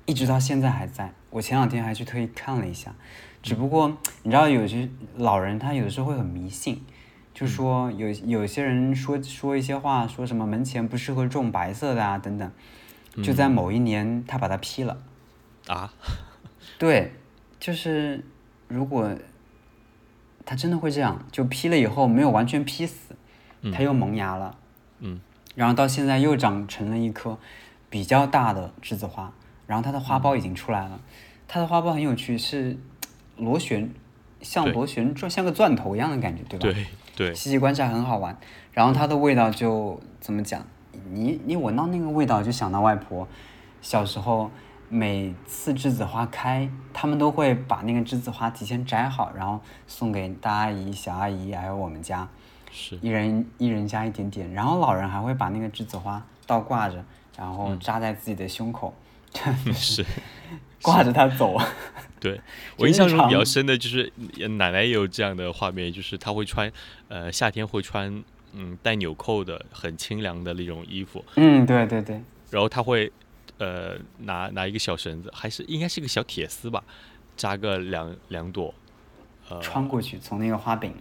[0.06, 1.12] 一直到现在还在。
[1.28, 2.94] 我前两天还去特意看了一下，
[3.42, 6.82] 只不过你知道，有些老人他有的时候会很迷信，
[7.32, 12.50] 就说有有些人说说一些话，说什么门前不适合种白色的啊，等等。
[13.22, 14.96] 就在某一年，他把它劈了。
[15.66, 15.92] 啊？
[16.78, 17.12] 对，
[17.58, 18.24] 就是
[18.68, 19.10] 如果
[20.44, 23.16] 他真的会这样，就劈了以后没有完全劈死，
[23.72, 24.56] 它又萌芽了。
[25.00, 25.20] 嗯。
[25.54, 27.36] 然后到现在又长成了一棵
[27.90, 29.32] 比较大的栀子花，
[29.66, 31.00] 然后它的花苞已经出来了。
[31.48, 32.78] 它的花苞很有趣，是
[33.38, 33.90] 螺旋，
[34.40, 36.78] 像螺旋转，像个钻头一样的感觉，对吧？
[37.16, 37.34] 对对。
[37.34, 38.36] 细细观察很好玩。
[38.72, 40.64] 然后它的味道就怎么讲？
[41.10, 43.26] 你你闻到那个味道，就想到外婆
[43.80, 44.50] 小时候，
[44.88, 52.28] 每次栀子花开，他们都会把那个栀子花提前摘好，然后送给大阿姨、小阿姨，还有我们家，
[52.70, 54.52] 是一人一人家一点点。
[54.52, 57.04] 然后老人还会把那个栀子花倒挂着，
[57.36, 58.92] 然后扎在自己的胸口，
[59.72, 60.04] 是
[60.82, 61.56] 挂着它走。
[62.20, 62.40] 对
[62.76, 64.12] 我印象中比较深的就是
[64.56, 66.70] 奶奶也有这样的画面，就是她会穿，
[67.08, 68.24] 呃，夏天会穿。
[68.54, 71.22] 嗯，带纽扣的很清凉的那种衣服。
[71.36, 72.18] 嗯，对对对。
[72.50, 73.12] 然后她会，
[73.58, 76.82] 呃，拿拿一个小绳子，还是应该是个小铁丝吧，
[77.36, 78.74] 扎个两两朵，
[79.50, 80.94] 呃，穿过去，从那个花柄。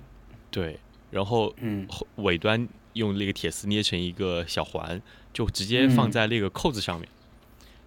[0.51, 0.77] 对，
[1.09, 5.01] 然后嗯，尾端用那个铁丝捏成一个小环，
[5.31, 7.07] 就直接放在那个扣子上面，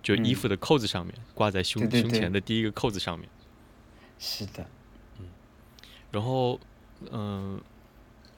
[0.03, 3.29] 就衣服的扣子上面，挂在胸胸前的第一个扣子上面。
[4.19, 4.67] 是的。
[5.19, 5.27] 嗯。
[6.11, 6.59] 然后，
[7.11, 7.61] 嗯。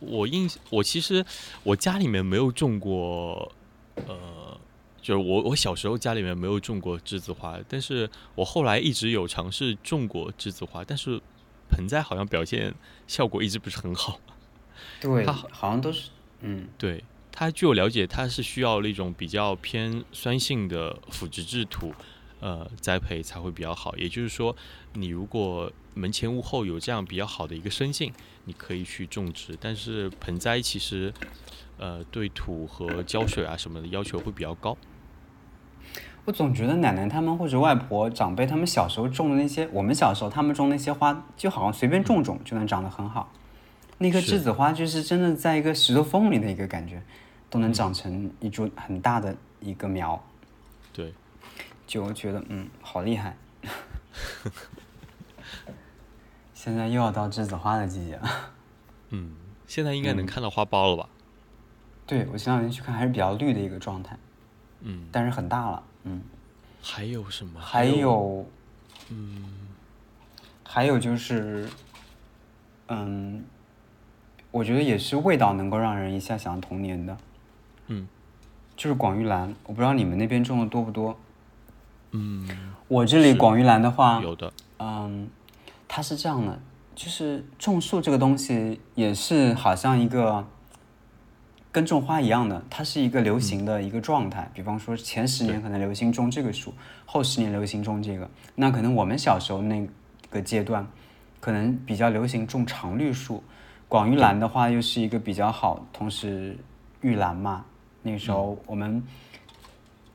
[0.05, 1.25] 我印我其实
[1.63, 3.53] 我家里面没有种过，
[3.95, 4.61] 呃，
[5.01, 11.23] 就是我我小时候家里面没有种过栀子花，但是我后来一直有尝试种过栀子花，但是
[11.71, 12.75] 盆栽好像表现
[13.07, 14.19] 效果一直不是很好。
[15.01, 21.93] 对，它好像都是，嗯，对它据我了解，它是需要那种比较偏酸性的腐殖质土，
[22.39, 23.97] 呃，栽培才会比较好。
[23.97, 24.55] 也就是说，
[24.93, 28.13] 你如果门前屋后有这样比较好的一个生性。
[28.45, 31.15] 你可以去种植，但是盆栽其实，
[31.79, 34.77] 呃，对土和浇水啊什么的要求会比较高。
[36.25, 43.33] 我总觉得奶奶他们或者外婆长辈他们小时候种的那些，我们小时候他们种那些花，就好像随便种种就能长得很好。
[44.03, 47.03] 那颗栀子花就是真的在一个石头缝里的一个感觉，
[47.49, 50.23] 都能长成一株很大的一个苗。
[50.93, 51.15] 对，
[51.87, 53.37] 就觉得嗯，好厉害。
[56.53, 58.29] 现在又要到栀子花的季节了。
[59.11, 59.35] 嗯，
[59.67, 61.09] 现在应该能看到花苞了吧？
[62.07, 64.19] 对，我前两天去看，还是比较绿的一个状态。
[64.81, 65.83] 嗯，但是很大了。
[66.03, 66.21] 嗯。
[66.85, 67.61] 还有什么？
[67.61, 68.45] 还有，
[69.09, 69.69] 嗯，
[70.65, 71.69] 还有就是，
[72.89, 73.45] 嗯，
[74.53, 77.17] 我觉得也是味道能够让人一下想到童年的。
[77.89, 78.07] 嗯。
[78.77, 81.19] 就是广玉兰，我不知道你们那边种的多不多。
[82.13, 82.49] 嗯。
[82.87, 84.53] 我这里广玉兰的话，有的。
[84.79, 85.29] 嗯。
[85.89, 86.59] 它是这样的，
[86.95, 90.47] 就是种树这个东西也是好像一个
[91.71, 94.51] 跟种花一样的，它是一个流行的一个状态。
[94.55, 96.73] 比方说前十年可能流行种这个树，
[97.05, 98.31] 后十年流行种这个。
[98.55, 99.87] 那可能我们小时候那
[100.31, 100.87] 个阶段，
[101.41, 103.43] 可能比较流行种常绿树。
[103.93, 106.57] 广玉兰的话又是一个比较好，同时
[107.03, 107.63] 玉兰嘛，
[108.01, 109.03] 那个时候我们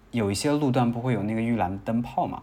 [0.09, 2.41] 有一些路段不会有那个玉兰灯泡嘛。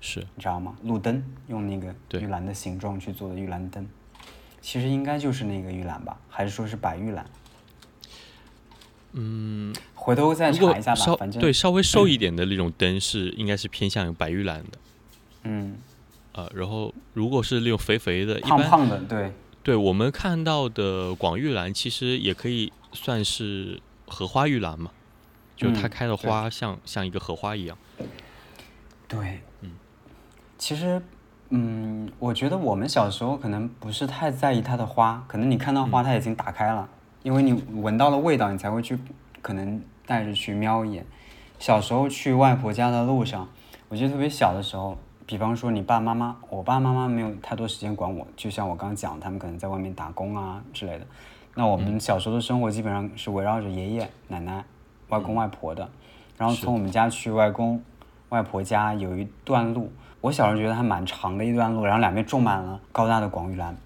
[0.00, 0.76] 是你知道吗？
[0.84, 3.84] 路灯用那个玉兰的形状去做的玉兰灯，
[4.60, 6.16] 其实应该就是那个玉兰吧？
[6.28, 7.26] 还是说是白玉兰？
[9.14, 11.16] 嗯，回头再查一下吧。
[11.18, 14.78] 反正对稍微瘦一点的那种灯是应该是偏向于白玉兰的。
[15.42, 15.76] 嗯，
[16.30, 24.90] 呃，然后如果是那种肥肥的、胖胖的，对，对我们看到的广玉兰其实也可以算是荷花玉兰嘛，
[25.56, 27.76] 就它开的花像像一个荷花一样。
[29.06, 29.72] 对，嗯。
[30.56, 31.02] 其实，
[31.50, 36.88] 嗯，我觉得我们小时候可能不是太在意它的花，可能你看到花它已经打开了，
[37.22, 38.98] 因为你闻到了味道，你才会去，
[39.42, 41.06] 可能带着去瞄一眼。
[41.58, 43.48] 小时候去外婆家的路上，
[43.88, 44.98] 我记得特别小的时候，
[45.30, 51.06] 比方说你爸爸妈妈，我爸爸妈妈没有太多时间管我，就像我刚刚讲，他们可能在外面打工啊之类的。
[51.54, 54.64] 那我们小时候的生活基本上是围绕着爷爷奶奶、
[55.08, 55.88] 外公外婆的。
[56.36, 57.80] 然后从我们家去外公
[58.30, 63.76] 外婆家有一段路，我小时候觉得还蛮长的一段路，然后两边种满了高大的广玉兰。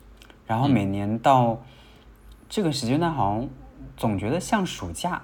[0.47, 1.59] 然后每年到
[2.49, 3.47] 这个时间段，好像
[3.99, 5.21] 总觉得像暑假，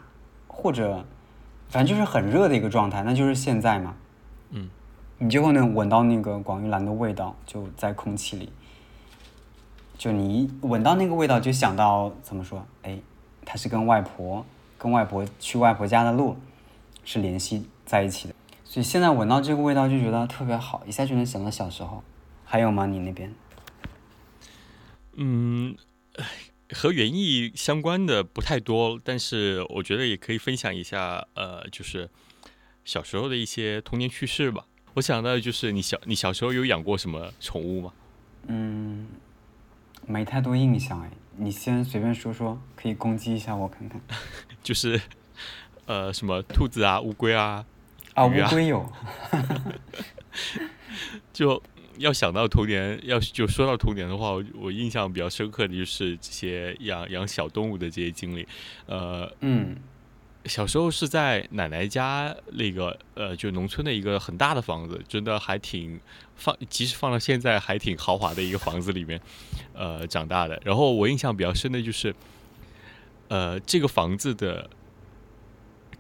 [0.47, 1.03] 或者
[1.71, 3.95] 反正就是很热的一个状态，那就是现在嘛。
[5.23, 8.49] 你就会能闻到那个广玉兰的味道，就在空气里。
[9.99, 12.67] 就你一闻到那个味道，就想到怎么说？
[12.81, 12.99] 哎，
[13.45, 14.47] 它是跟外婆、
[14.79, 16.39] 跟外婆去外婆家的路
[17.05, 18.35] 是联系在一起的。
[18.65, 22.03] 所以现在闻到这个味道就觉得特别好，一下就能想到小时候。
[22.43, 22.87] 还有吗？
[22.87, 23.35] 你那边？
[25.17, 25.77] 嗯，
[26.71, 32.09] 和园艺相关的不太多，但是我觉得也可以分享一下，呃，就是
[32.87, 34.65] 小时候的一些童年趣事吧。
[34.95, 37.93] 我想到就是你小你小时候有养过什么宠物吗？
[38.47, 39.07] 嗯，
[40.07, 44.01] 没太多印象哎，你先随便说说，可以攻击一下我看看。
[44.63, 45.01] 就是
[45.87, 47.65] 呃，什么兔子啊、乌龟啊。
[48.15, 48.93] 啊，乌龟有。
[51.33, 51.63] 就。
[51.99, 58.49] 要想到童年，要就说到童年的话，我我印象比较深刻的就是这些养养小动物的这些经历。
[58.87, 59.77] 呃，嗯，
[60.47, 66.01] 小时候是在奶奶家那个呃，就农村的一个很大的房子，真的还挺
[66.35, 69.21] 放，即使放到现在还挺豪华的一个房子里面，
[69.75, 70.61] 呃，长大的。
[70.65, 72.15] 然后我印象比较深的就是，
[73.29, 74.71] 呃，这个房子的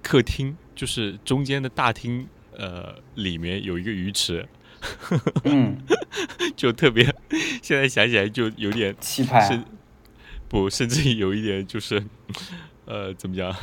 [0.02, 2.26] 客厅，就是中间的大厅，
[2.56, 4.48] 呃，里面有一个鱼池。
[5.44, 5.76] 嗯，
[6.56, 7.04] 就特别，
[7.62, 9.62] 现在想起来就有点气派，
[10.48, 12.02] 不，甚至有一点就是，
[12.90, 13.54] 呃，怎么讲，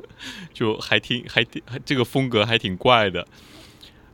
[0.54, 3.28] 就还挺还挺这个风格还挺怪的，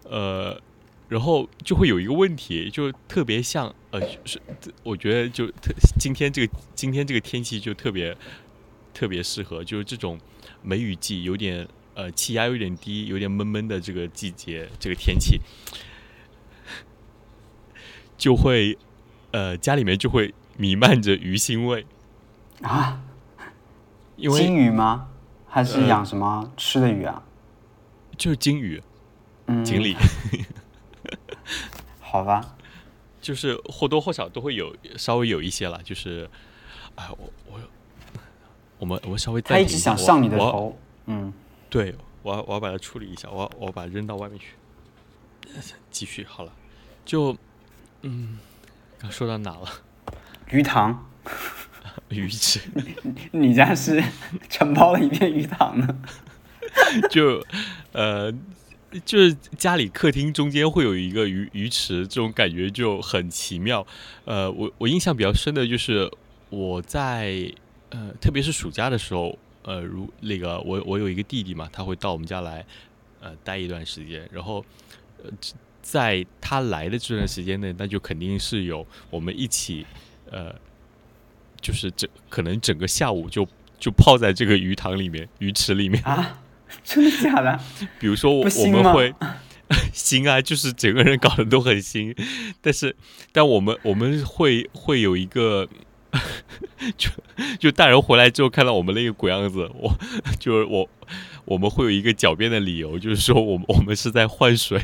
[0.03, 0.61] 呃，
[1.09, 4.43] 然后就会有一个问题，就特别像，呃，是
[4.83, 8.17] 我觉得就特今天这个今天这个天气就特别
[8.93, 10.19] 特别适合，就是这种
[10.63, 15.41] 梅雨季，有点呃气压有点低，有点闷闷的这个季节，这个天气。
[18.19, 18.77] 就会，
[19.31, 21.87] 呃，家里面就会弥漫着鱼腥味
[22.63, 23.01] 啊。
[24.17, 25.09] 因为金鱼吗？
[25.49, 27.23] 还是养什么吃的鱼啊？
[28.19, 28.83] 就是金鱼，
[29.65, 29.97] 锦鲤。
[32.01, 32.57] 好吧。
[33.21, 35.83] 就是或多或少都会有，稍微有一些了。
[35.83, 36.29] 就是，
[36.95, 37.61] 哎，我我，
[38.79, 40.79] 我们我们稍微他一直想上你的头。
[41.07, 41.33] 嗯。
[41.69, 44.55] 对，我要我要把它处理一下，我要我把它扔到外面去。
[45.91, 46.53] 继续好了，
[47.05, 47.37] 就。
[48.03, 48.39] 嗯，
[48.99, 49.69] 刚说到哪了？
[50.51, 51.05] 鱼塘，
[52.09, 52.61] 鱼池。
[53.33, 54.03] 你家是
[54.49, 55.99] 承包了一片鱼塘呢？
[57.11, 57.45] 就
[57.93, 58.33] 呃，
[59.05, 63.87] 就是家里客厅中间会有一个鱼鱼池，这种感觉就很奇妙。
[64.25, 66.11] 呃，我我印象比较深的就是
[66.51, 67.51] 我在
[67.91, 72.65] 呃，特别是暑假的时候，呃，如那个我我有一个弟弟嘛，他会到我们家来
[73.21, 74.65] 呃待一段时间，然后
[75.23, 75.31] 呃。
[75.89, 79.87] 在他来的这段时间内，那就肯定是有我们一起，
[80.33, 80.53] 呃，
[81.61, 83.47] 就是整可能整个下午就
[83.79, 86.41] 就泡在这个鱼塘里面、鱼池里面啊，
[86.85, 87.61] 真的假的？
[87.99, 89.15] 比如说我我们会
[89.93, 92.15] 新啊，就是整个人搞得都很新，
[92.61, 92.95] 但是
[93.33, 95.69] 但我们我们会会有一个，
[96.97, 97.11] 就
[97.59, 99.93] 就大人回来之后看到我们那个鬼样子，我
[100.39, 100.89] 就是我
[101.45, 104.81] 我们会有一个狡辩的理由，就是说我们我们是在换水。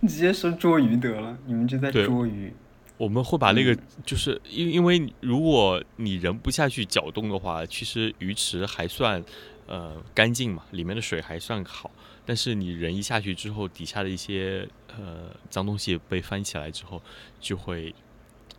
[0.00, 2.52] 你直接说捉鱼得了，你们就在捉鱼。
[2.96, 9.22] 我们会把那个，就是因因为如果你人不下去搅动的话，其实鱼池还算
[9.66, 11.90] 呃干净嘛，里面的水还算好。
[12.24, 14.66] 但是你人一下去之后，底下的一些
[14.96, 17.00] 呃脏东西被翻起来之后，
[17.40, 17.94] 就会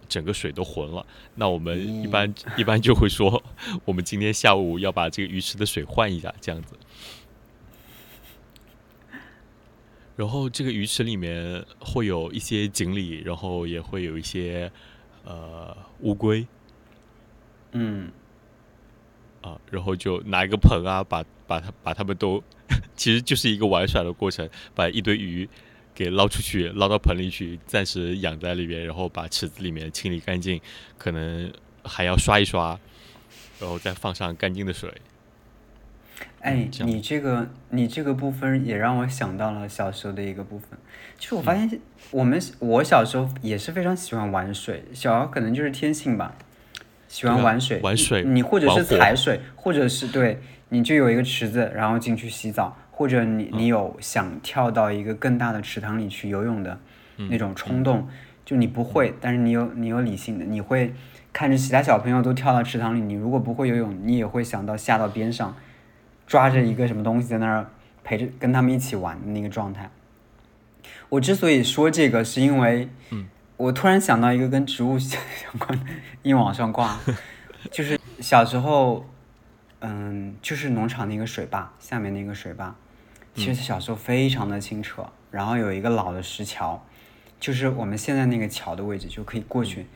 [0.08, 1.06] 整个水都浑了。
[1.36, 3.44] 那我们一般一般就会说，
[3.84, 6.76] 我们今天下午要把这个鱼池的水换一下，这样子。
[10.18, 14.70] 然后这个鱼池里面会有一些锦鲤，然后也会有一些
[15.24, 16.46] 呃乌龟，
[17.74, 18.12] 嗯，
[19.42, 22.44] 啊，然后就拿一个盆啊，把把它把它们都，
[22.98, 25.48] 其实就是一个玩耍的过程，把一堆鱼
[25.94, 30.60] 给捞出去，捞到盆里去，暂时养在里边，然后把池子里面清理干净，
[30.98, 31.54] 可能
[31.84, 32.80] 还要刷一刷，
[33.60, 34.92] 然后再放上干净的水。
[36.42, 40.78] 哎，你这个你这个部分也让我想到了小时候的一个部分。
[41.18, 41.80] 其实我发现，
[42.12, 46.36] 我们我小时候也是非常喜欢玩水，小孩可能就是天性吧，
[47.08, 47.80] 喜欢玩水。
[47.82, 56.80] 玩水，你或者是踩水，或者是对你就有一个池子，然后进去洗澡，或者你你有想跳到一个更大的池塘里去游泳的
[57.30, 58.08] 那种冲动，
[58.46, 60.94] 就你不会，但是你有你有理性的，你会
[61.34, 65.56] 看着其他小朋友都跳到池塘里，你如果不会游泳，你也会想到下到边上，
[66.28, 67.66] 抓着一个什么东西在那儿
[68.04, 69.90] 陪着跟他们一起玩的那个状态。
[71.10, 72.90] 我之所以说这个，是因为，
[73.56, 75.20] 我突然想到一个跟植物相
[75.58, 75.86] 关的，
[76.24, 77.00] 硬往上挂，
[77.72, 79.06] 就是小时候，
[79.80, 82.76] 嗯，就是农场那个水坝下面那个水坝，
[83.34, 86.86] 其实小时候非常的清澈，然后有一个老的石桥，
[87.40, 89.88] 就是我们现在那个桥的位置就可以过去，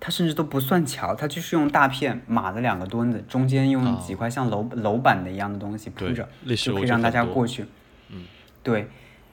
[0.00, 6.26] 它甚至都不算桥，它就是用大片码的两个墩子，中间用几块像楼楼板的一样的东西铺着，
[6.56, 7.66] 就可以让大家过去，
[8.08, 8.24] 嗯，
[8.62, 8.88] 对。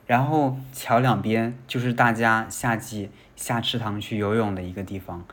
[0.06, 5.26] 然后桥两边就是大家夏季下池塘去游泳的一个地方，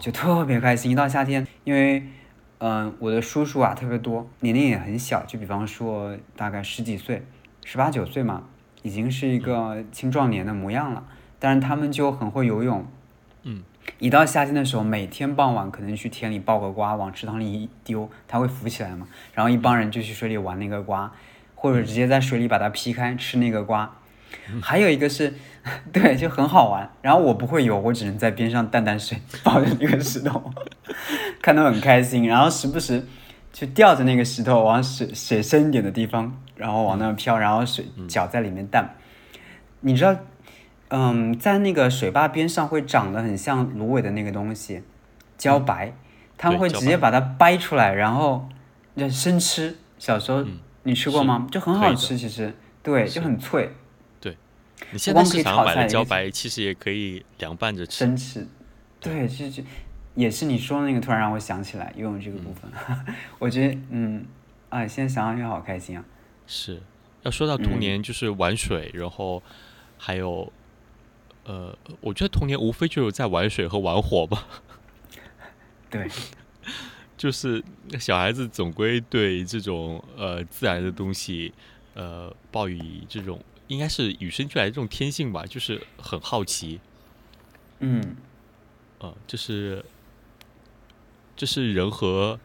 [0.00, 0.92] 就特别开心。
[0.92, 2.04] 一到夏天，因为
[2.58, 7.26] 嗯，我的叔叔啊特别多，年龄也很小，就比方说大概十几岁、
[7.64, 8.44] 十八九岁嘛，
[8.82, 11.04] 已经是一个青壮年的模样了。
[11.40, 12.86] 但是他们就很会游泳，嗯，
[13.98, 19.06] 一到夏天的时候，每天傍晚可能去田里抱个瓜，往池塘里一丢，它会浮起来嘛。
[19.34, 21.12] 然后一帮人就去水里玩那个瓜。
[21.58, 23.90] 或者直接在水里把它劈开吃那个瓜，
[24.60, 25.34] 还有一个是，
[25.90, 26.88] 对，就很好玩。
[27.00, 30.52] 然后我不会游，我只能在边上淡淡水，抱着那个石头，
[31.40, 32.28] 看到很开心。
[32.28, 33.04] 然后时不时
[33.54, 38.90] 就吊着那个石头往水水深一点的地方，然后往那飘，然后水脚在里面荡。
[39.80, 40.14] 你知道，
[40.88, 44.82] 嗯，在那个水坝边上会长得很像芦苇的那个东西，
[45.38, 45.92] 茭白，
[46.36, 48.48] 他们会直接把它掰出来，然后
[48.96, 49.76] 就生吃。
[49.98, 50.44] 小时候。
[50.88, 51.48] 你吃过吗？
[51.50, 53.72] 就很好吃，其实对，就很脆。
[54.20, 54.36] 对，
[54.92, 58.04] 你现在市场买的茭白，其实也可以凉拌着吃。
[58.04, 58.46] 生吃，
[59.00, 59.64] 对，其实
[60.14, 62.70] 也是你说的那个，突然让我想起来游泳这个部分。
[63.40, 64.24] 我觉得，嗯，
[64.68, 66.04] 啊，现在想想就好开心啊。
[66.46, 66.80] 是
[67.24, 69.42] 要说到童年，就是玩水，然后
[69.98, 70.52] 还有，
[71.46, 74.46] 呃，我觉得童年无非就是在玩水和玩火吧。
[75.90, 76.08] 对。
[77.16, 77.64] 就是
[77.98, 81.50] 小孩子总归对这种呃自然的东西，
[81.94, 86.78] 呃抱以这种应该是与生俱来的这种天性吧，就是很好奇。
[87.78, 88.16] 嗯，
[88.98, 89.82] 呃，这是
[91.34, 92.38] 这是人和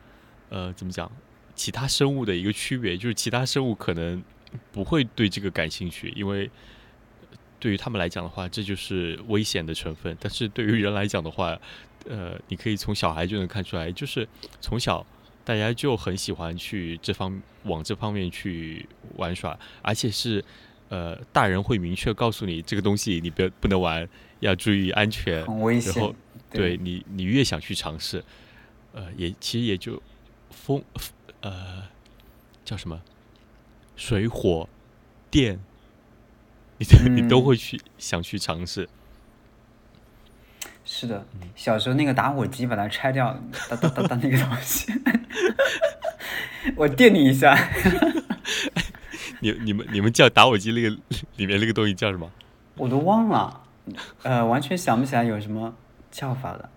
[0.48, 1.12] 呃怎么讲
[1.54, 4.24] 其他生物的一个区别，就是其他生物可能
[4.72, 6.50] 不会对这个感兴趣，因为
[7.62, 11.58] 对于他们来讲的话，这就是危险的成分，但是对于人来讲的话。
[12.10, 14.28] 呃，你可以从小孩就能看出来，就是
[14.60, 15.06] 从小
[15.46, 18.84] 大家就很喜欢去这方往这方面去
[19.18, 20.44] 玩耍，而且是
[20.90, 24.10] 呃，大人会明确告诉你这个东西你别不能玩，
[24.40, 25.94] 要注意安全，很危险。
[25.94, 26.16] 然后
[26.50, 28.24] 对你，你越想去尝试，
[28.94, 30.02] 呃，也其实也就
[30.50, 30.84] 风
[31.42, 31.84] 呃
[32.66, 33.00] 叫什么
[33.96, 34.68] 水火
[35.30, 35.60] 电，
[37.04, 38.88] 你你都会去想去尝试。
[40.84, 41.26] 是的，
[41.56, 43.32] 小时候那个打火机把它拆掉，
[43.70, 44.92] 哒哒哒哒那个东西，
[46.76, 47.58] 我电你一下。
[49.40, 50.90] 你你们你们叫打火机那个
[51.38, 52.30] 里面那个东西叫什么？
[52.76, 53.62] 我都忘了，
[54.24, 55.74] 呃，完全想不起来有什么
[56.12, 56.70] 叫法了，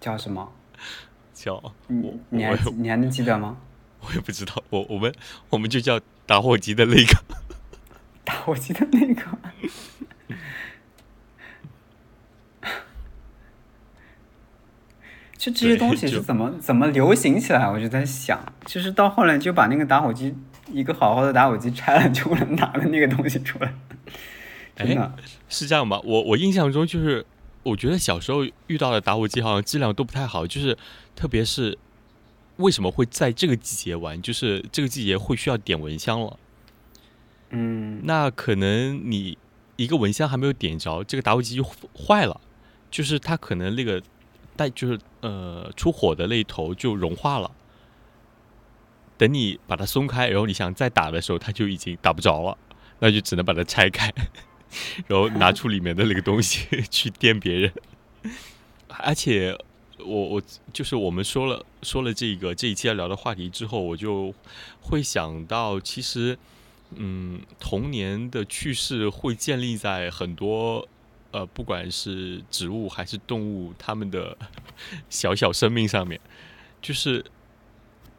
[0.00, 0.52] 叫什么？
[1.34, 3.56] 叫你你还你还能记得吗？
[4.00, 5.14] 我也不知道，我我们
[5.50, 7.22] 我们就叫打火机的那个，
[8.30, 9.22] 打火机的那个。
[15.36, 17.68] 就这些东西是怎么怎么流行起来？
[17.68, 20.32] 我就在想，其实到后来就把那个打火机
[20.70, 23.74] 一个好好的打火机拆了，就能拿个那个东西出来。
[24.76, 25.12] 真的
[25.48, 26.00] 是这样吗？
[26.04, 27.26] 我我印象中就是，
[27.64, 30.78] 我觉得小时候遇到的打火机好像质量都不太好，就是
[31.16, 31.76] 特别是
[32.58, 34.20] 为什么会在这个季节玩？
[34.22, 36.38] 就是这个季节会需要点蚊香了。
[37.50, 39.38] 嗯，那可能你
[39.76, 42.40] 一个蚊香还没有点着，这个打火机就坏了，
[42.90, 44.02] 就是它可能那个。
[44.56, 47.50] 带就是呃出火的那一头就融化了，
[49.16, 52.58] 等你把它松开，然后你想再打的时候，它就已经打不着了，
[52.98, 54.12] 那就只能把它拆开，
[55.06, 57.72] 然后拿出里面的那个东西去电别人。
[58.88, 59.56] 而且
[59.98, 60.42] 我我
[60.74, 64.34] 就是我们说了说了这个这一期要聊的话题之后，我就
[64.82, 66.36] 会想到，其实
[66.96, 70.88] 嗯童年的趣事会建立在很多。
[71.32, 74.36] 呃，不管是植物还是动物，它们的
[75.08, 76.20] 小小生命上面，
[76.82, 77.24] 就是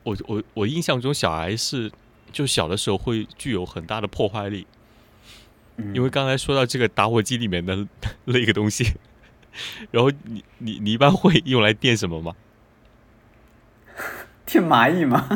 [0.04, 1.92] 我我我印象中，小孩是
[2.32, 4.66] 就小的时候会具有很大的破坏力。
[5.94, 7.86] 因为刚才说到这个打火机里面的
[8.24, 8.94] 那个东西，
[9.92, 12.34] 然后你你你一般会用来电什么吗？
[14.46, 15.28] 电蚂蚁吗？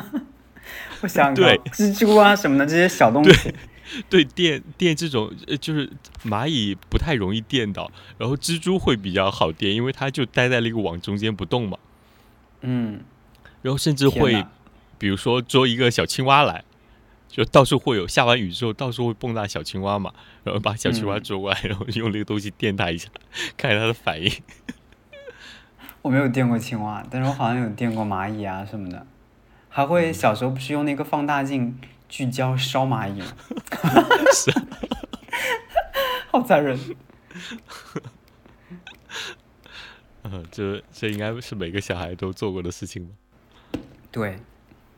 [1.06, 3.54] 我想想对蜘蛛啊什么的这些小东西，
[4.10, 5.88] 对电电这种呃，就是
[6.24, 11.78] 蚂蚁不太容易电到，然后蜘蛛会比较好电，因为它就待在那个网中间不动嘛。
[12.62, 13.02] 嗯，
[13.62, 14.44] 然后甚至会，
[14.98, 16.64] 比如说捉一个小青蛙来，
[17.30, 20.12] 就到处会有下完雨之后，到处会蹦跶小青蛙嘛，
[20.44, 23.08] 然后把小青蛙嗯捉过来，然后用那个东西电它一下，
[23.56, 24.32] 看看它的反应。
[26.02, 29.06] 我没有电过青蛙，但是我好像有电过蚂蚁啊什么的，
[29.76, 33.26] 还会小时候不是用那个放大镜聚焦烧蚂蚁吗？
[34.32, 34.50] 是，
[36.32, 36.80] 好残忍。
[40.24, 43.12] 嗯，这这应该是每个小孩都做过的事情吧。
[44.14, 44.40] 对，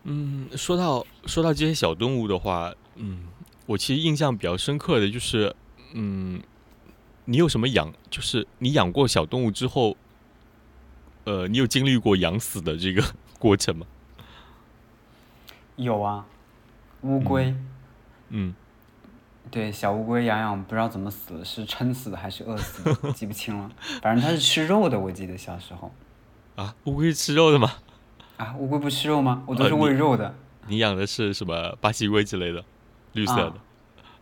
[0.04, 3.24] 嗯，说到说到这些小动物的话，嗯，
[3.66, 5.56] 我其实印象比较深刻的就是，
[5.96, 6.40] 嗯，
[7.26, 9.98] 你有什么养，就是你养过小动物之后，
[11.24, 13.04] 呃，你有经历过养死的这个
[13.40, 13.88] 过程吗？
[15.78, 16.26] 有啊，
[17.02, 17.56] 乌龟，
[18.30, 18.54] 嗯，
[19.50, 23.72] 对，小乌龟养养不知道怎么死的，是撑死的还是饿死的，记不清了。
[24.02, 25.92] 反正它是吃肉的，我记得小时候。
[26.56, 27.72] 啊，乌龟是吃肉的吗？
[28.38, 29.44] 啊，乌龟不吃肉吗？
[29.46, 30.34] 我都是喂肉的。
[30.68, 32.66] 你养的是什么巴西龟之类的，
[33.14, 33.46] 绿色的？
[33.46, 33.54] 啊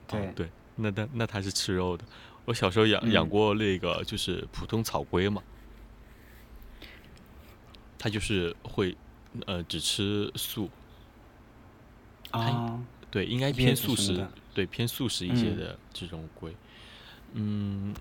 [0.08, 2.03] 对哦对，那那那它是吃肉的。
[2.43, 5.41] 我小时候养养嗯过那个就是普通草龟嘛，
[7.97, 8.95] 它就是会
[9.47, 10.70] 呃只吃素，
[12.39, 12.79] 啊，
[13.11, 15.57] 对，应该偏素食对，偏素食一些嗯。
[15.57, 16.53] 的这种龟。
[17.33, 17.93] 嗯，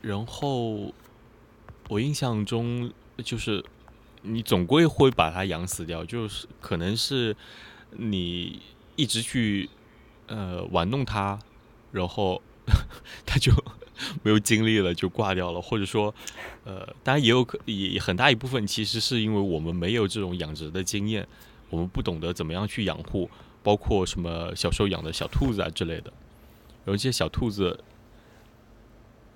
[0.00, 0.92] 然后
[1.88, 2.90] 我印象中
[3.24, 3.62] 就是
[4.22, 7.36] 你总归会把它养死掉，就是可能是
[7.92, 8.62] 你
[8.96, 9.68] 一直去
[10.26, 11.38] 呃玩弄它，
[11.92, 12.40] 然后
[13.26, 13.52] 它就
[14.22, 16.14] 没有精力了，就挂掉了，或者说
[16.64, 21.26] 呃，当然也有可也很大一部分其实是因为我们没有这种养殖的经验，
[21.70, 23.30] 我们不懂得怎么样去养护，
[23.62, 26.12] 包括什么小时候养的小兔子啊之类的。
[26.84, 27.82] 然后这些小兔子，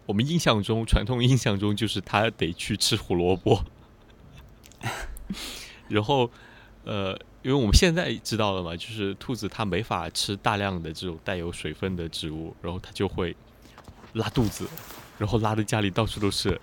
[0.06, 3.64] 我们印象中传统印象中就是它得去吃胡萝卜，
[5.88, 6.30] 然后
[6.84, 7.12] 呃，
[7.42, 13.36] 因为我们现在知道了嘛，就是兔子它没法吃大量的这种带有水分的植物，然后它就会
[14.14, 14.66] 拉肚子，
[15.18, 16.60] 然后拉的家里到处都是。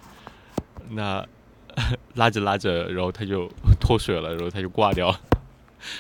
[0.90, 1.26] 那
[2.16, 3.50] 拉着拉着，然后它就
[3.80, 5.22] 脱水了，然后它就挂掉了。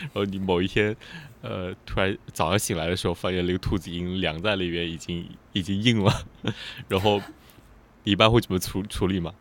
[0.02, 0.96] 然后你某一天，
[1.42, 6.26] 呃，突然早上醒来的时候，发现那个兔子已经凉在里面，已经已经硬了。
[6.88, 7.22] 然后
[8.04, 9.34] 你一般会怎么处处理吗？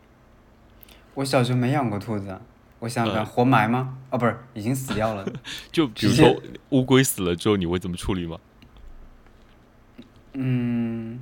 [1.13, 2.39] 我小时候没养过兔子，
[2.79, 3.97] 我想想活埋吗？
[4.09, 5.25] 哦，不是，已经死掉了。
[5.71, 8.37] 就比如说乌龟死了之后，你会怎么处理吗？
[10.33, 11.19] 嗯，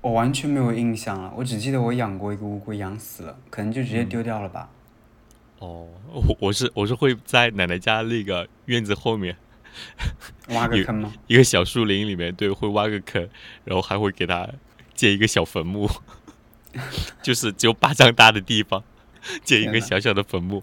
[0.00, 4.70] 我完全没有印象了，我只记得我养过一个乌龟，养死了，可能就直接丢掉了吧。
[5.58, 9.36] 哦，我我是我是会在奶奶家那个院子后面
[10.50, 11.12] 挖个坑吗？
[11.26, 13.28] 一个小树林里面，对，会挖个坑，
[13.64, 14.48] 然后还会给他
[14.94, 15.90] 建一个小坟墓，
[17.22, 18.82] 就是只有巴掌大的地方
[19.42, 20.62] 建一个小小的坟墓，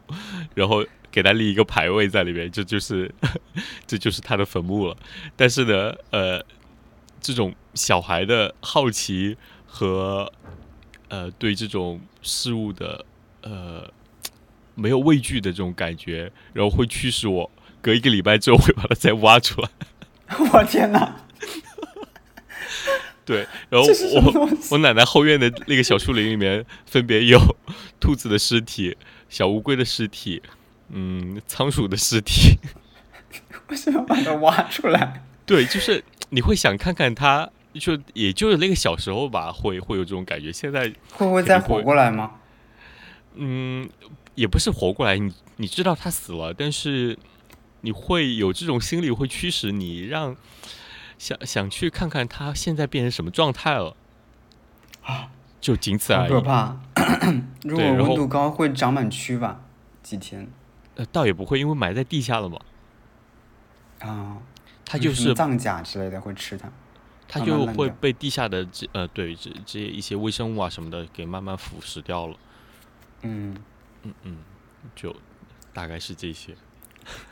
[0.54, 3.14] 然后给他立一个牌位在里面，这就是
[3.88, 4.96] 这就是他的坟墓了。
[5.36, 6.46] 但是呢，呃，
[7.20, 9.36] 这种小孩的好奇
[9.66, 10.32] 和
[11.10, 13.06] 呃对这种事物的
[13.42, 13.92] 呃
[14.76, 17.52] 没有畏惧的这种感觉，然后会驱使我
[17.82, 19.70] 隔一个礼拜之后会把它再挖出来。
[20.54, 21.16] 我天哪！
[23.26, 24.50] 对，然后我？
[24.72, 27.40] 我奶奶后院的那个小树林里面，分别有
[28.00, 28.98] 兔子的尸体、
[29.30, 30.42] 小乌龟的尸体、
[30.90, 32.58] 嗯，仓鼠的尸体。
[33.68, 35.24] 为什么要把它挖出来？
[35.46, 40.52] 对，就是你会想看看它，就也就是那个小时候吧，会会有这种感觉。
[40.52, 42.32] 现在，会不会再活过来吗？
[43.36, 43.88] 嗯，
[44.36, 47.18] 也不是活过来，你你知道它死了，但是
[47.82, 50.36] 你会有这种心理，会驱使你让
[51.18, 53.96] 想想去看看它现在变成什么状态了
[55.04, 55.32] 啊。
[55.62, 56.42] 就仅此而已好可。
[56.42, 56.78] 怕！
[57.62, 59.62] 如果温度高，会长满蛆吧？
[60.02, 60.48] 几天
[60.96, 62.60] 呃，倒也不会，因为埋在地下了嘛。
[64.00, 64.38] 啊？
[64.84, 66.68] 它就是藏甲之类的会吃它。
[67.28, 72.36] 它就会被地下的这呃对这这些一些微生物啊什么的给慢慢腐蚀掉了。
[73.22, 73.56] 嗯，
[74.04, 74.38] 嗯嗯，
[74.96, 75.16] 就
[75.74, 76.54] 大概是这些。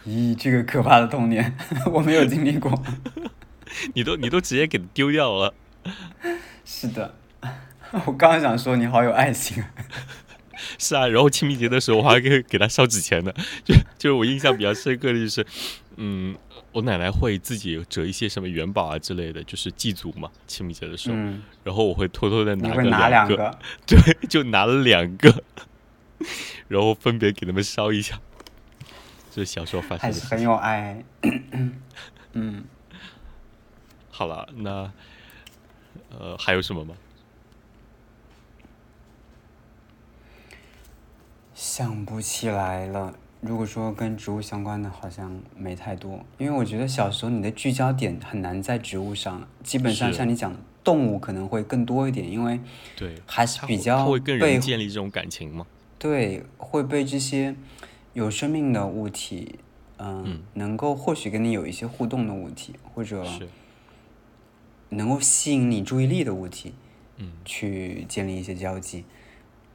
[0.05, 1.57] 咦，这个可怕的童年，
[1.91, 2.83] 我没有经历过。
[3.93, 5.53] 你都你都直接给它丢掉了。
[6.65, 7.15] 是的，
[8.05, 9.69] 我刚刚想说你好有爱心啊。
[10.77, 13.31] 是啊，然后清明节的时候我还给给他烧纸钱呢。
[13.63, 15.45] 就就是我印象比较深刻的就是，
[15.95, 16.35] 嗯，
[16.73, 21.15] 我奶奶会自己折一些什么元宝啊之类的，就是祭祖嘛，清明节的时候。
[21.15, 23.57] 嗯，然后我会偷偷的拿个拿两两个？
[23.87, 23.97] 对，
[24.27, 25.43] 就拿了两个，
[26.67, 28.19] 然后分别给他们烧一下。
[29.31, 30.01] 这是小时候发生的。
[30.01, 31.03] 还是很有爱。
[32.33, 32.63] 嗯，
[34.09, 34.91] 好了，那
[36.09, 36.95] 呃还有什么吗？
[41.53, 43.13] 想不起来了。
[43.41, 52.59] 如果说跟植物相关的，好像没太多，因为我觉得小时候你的聚焦点很难在植物上，基本上像你讲的动物可能会更多一点，因为
[52.97, 55.65] 对，还是比较它会跟被人建立这种感情嘛？
[55.99, 57.55] 对会被这些
[58.13, 59.59] 有生命的物体，
[59.97, 63.23] 嗯，嗯能够或许跟你有一些互动的物体，或者，
[64.89, 66.73] 能够吸引你注意力的物体，
[67.17, 69.03] 嗯去建立一些交集。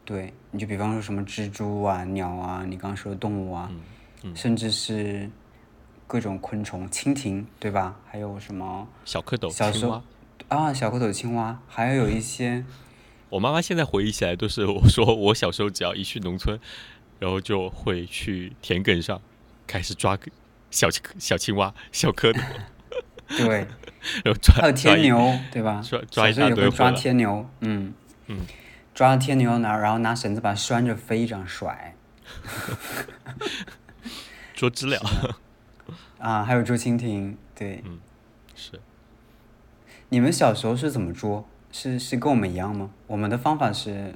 [0.05, 3.81] 对，你就比方说什么蜘蛛啊、鸟啊，你刚刚说的动物啊，嗯
[4.25, 5.31] 嗯，甚至是
[6.07, 7.97] 各种昆虫，蜻蜓，对吧？
[8.07, 10.03] 还有什么小蝌蚪、青蛙。
[10.49, 12.65] 啊，小蝌蚪、青蛙，还有一些
[13.35, 16.57] 我妈妈现在回忆起来，都是我说我小时候只要一去农村，
[17.19, 19.21] 然后就会去田埂上
[19.67, 20.17] 开始抓
[20.71, 22.41] 小青小青蛙、小蝌蚪，
[23.37, 23.67] 对，
[24.25, 25.83] 然后抓还有天牛，对吧？
[25.85, 26.93] 抓抓一小时候也会抓。
[26.93, 27.93] 天牛，嗯
[28.29, 28.47] 嗯，
[28.95, 31.97] 抓天牛拿，然后拿绳子把它拴着飞，这样甩
[34.55, 35.37] 捉知了，
[36.19, 37.83] 啊，还有捉蜻蜓，对。
[38.55, 38.81] 是
[40.11, 41.49] 你们小时候是怎么捉？
[41.77, 42.89] 是是跟我们一样吗？
[43.09, 44.15] 我们的方法是，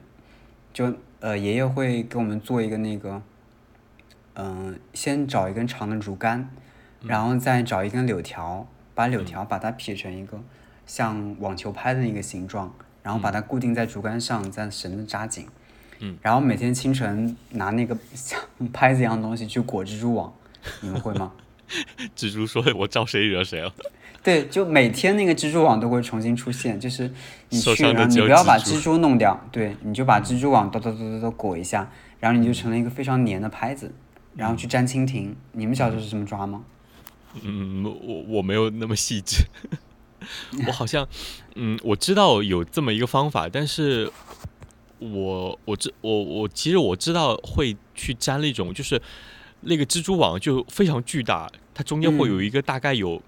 [0.73, 3.21] 就呃爷爷会给我们做一个那个，
[4.35, 6.49] 嗯、先找一根长的竹竿，
[7.03, 10.41] 然后再找一根柳条，把柳条把它劈成一个
[10.87, 15.49] 像网球拍的那个形状，然后把它固定在竹竿上，再绳子扎紧。
[15.99, 16.17] 嗯。
[16.23, 18.41] 然后每天清晨拿那个 像
[18.73, 20.33] 拍子一样的东西去裹蜘蛛网，
[20.81, 21.33] 你们会吗？
[22.15, 23.75] 蜘蛛说：“我招谁惹谁了
[24.23, 27.11] 对，就每天那个蜘蛛网都会重新出现，就是
[27.49, 31.91] 你去，受伤的只有然后你不要把蜘蛛弄掉，对，你就把蜘蛛网哆哆哆哆哆裹一下，
[32.21, 33.93] 然后你就成了一个非常黏的拍子，
[34.35, 35.35] 然后去粘蜻蜓。
[35.53, 36.63] 你们小时候是这么抓吗？？”
[37.43, 39.45] 嗯，我我没有那么细致，
[40.67, 41.07] 我好像
[41.55, 44.11] 嗯，我知道有这么一个方法，但是
[44.99, 49.01] 我我知我我其实我知道会去粘那种，就是
[49.61, 53.23] 那个蜘蛛网就非常巨大，它中间会有嗯一个大概有、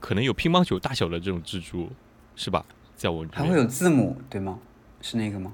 [0.00, 1.90] 可能有乒乓球大小的这种蜘蛛，
[2.34, 2.64] 是吧？
[2.96, 4.58] 在我还会有字母，对吗？
[5.02, 5.52] 是那个吗？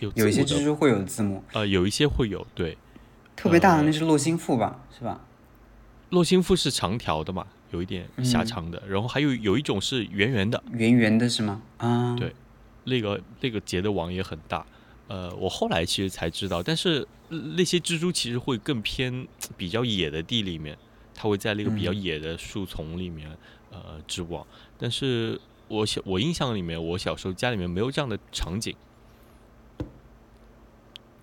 [0.00, 2.76] 有有一些蜘蛛会有字母，呃，有一些会有对，
[3.36, 5.20] 特别大的呃那是洛心腹吧，是吧？
[6.10, 11.62] 洛心腹是长条的嘛，有一点狭嗯长的，然后还有有一种是圆圆的，圆圆的是吗？
[11.78, 12.34] 啊，对
[12.84, 14.64] 那个那个结的网也很大。
[15.06, 20.76] 呃，我后来其实才知道，但是呃那些蜘蛛其实会更偏比较野的地里面，
[21.14, 22.02] 它会在那个比较嗯。
[22.02, 23.30] 野的树丛里面、
[23.70, 24.46] 呃织网。
[24.76, 28.74] 但是我小我印象里面，我小时候家里面没有这样的场景，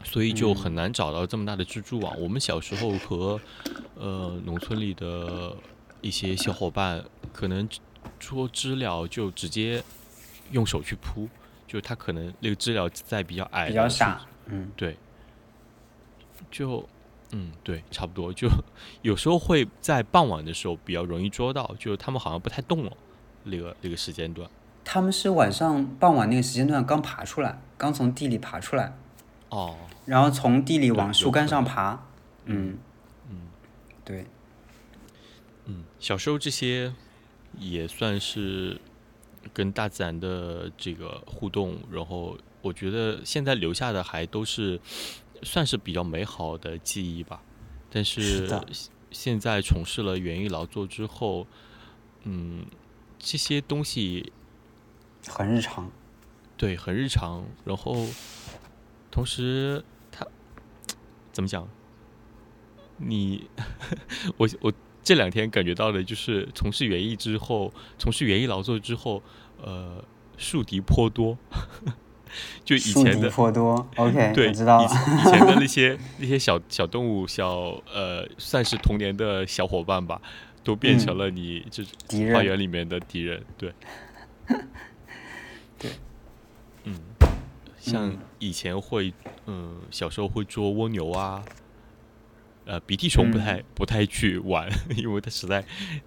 [0.04, 0.56] 所以就嗯。
[0.56, 2.20] 很难找到这么大的蜘蛛网。
[2.20, 3.40] 我们小时候和
[3.96, 5.56] 呃农村里的
[6.02, 7.68] 一些小伙伴，可能
[8.20, 9.84] 捉知了就直接
[10.52, 11.28] 用手去扑，
[11.68, 14.98] 就是它可能那个知了在比较矮比较傻，嗯，对，
[16.50, 16.88] 就
[17.32, 18.34] 嗯对，差不多。
[18.34, 18.50] 就
[19.02, 22.92] 有时候会在傍晚的时候比较容易捉到，就是他们好像不太动了，
[23.44, 24.50] 那个那个时间段。
[24.84, 28.98] 他们是晚上傍晚那个时间段刚爬出来，刚从地里爬出来，
[29.50, 32.04] 哦，然后从地里往树干上爬，
[32.46, 32.78] 嗯。
[33.30, 33.38] 嗯
[34.04, 34.26] 对，
[35.66, 36.92] 嗯，小时候这些
[37.60, 38.82] 也算是
[39.54, 44.80] 跟大自然的这个互动，然后我觉得现在留下的还都是
[45.44, 47.42] 算是比较美好的记忆吧。
[47.90, 48.48] 但是
[49.12, 51.46] 现在从事了园艺劳作之后，
[52.24, 52.66] 嗯，
[53.20, 54.32] 这些东西
[55.28, 55.92] 很日常。
[56.56, 57.44] 对，很日常。
[57.66, 58.08] 然后，
[59.10, 60.26] 同时他
[61.32, 61.68] 怎么讲？
[62.98, 63.50] 你
[64.38, 64.72] 我我
[65.04, 69.22] 这两天感觉到的就是从事园艺之后，从事园艺劳作之后，
[69.62, 70.06] 呃，
[70.38, 71.38] 树敌颇多。
[72.64, 74.86] 就以前的颇多， OK，对，知道了。
[74.86, 77.50] 以前的那 些那些小小动物，小
[77.94, 80.22] 呃，算是童年的小伙伴吧，
[80.64, 83.44] 都变成嗯了你这敌花园里面的敌人。
[83.58, 83.74] 对，
[85.78, 85.92] 对，
[86.84, 86.96] 嗯，
[87.80, 89.14] 像嗯以前会，
[89.48, 91.44] 嗯，小时候会捉蜗牛啊，
[92.66, 95.64] 呃，鼻涕虫不太、嗯不太去玩，因为它实在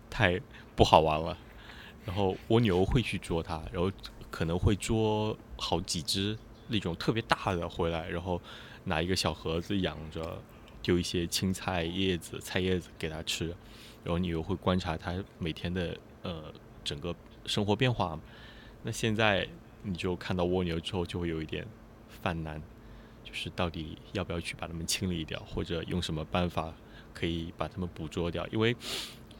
[0.08, 0.40] 太
[0.76, 1.36] 不好玩了。
[2.06, 3.90] 然后蜗牛会去捉它，然后
[4.34, 8.42] 可能会捉好几只那种特别大的回来，然后
[8.82, 10.42] 拿一个小盒子养着，
[10.82, 13.46] 丢一些青菜叶子、菜叶子给它吃，
[14.02, 17.14] 然后你又会观察它每天的呃整个
[17.46, 18.18] 生活变化。
[18.82, 19.46] 那现在
[19.84, 21.64] 你就看到蜗牛之后，就会有一点
[22.08, 22.60] 犯难，
[23.22, 26.74] 就是到底要不要去把它们清理掉，或者用什么办法
[27.12, 28.74] 可以把它们捕捉掉，因为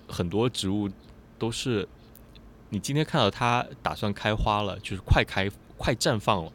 [0.06, 0.88] 很多植物
[1.36, 1.88] 都是
[2.74, 5.48] 你今天看到它打算开花了，就是快开
[5.78, 6.52] 快绽放了，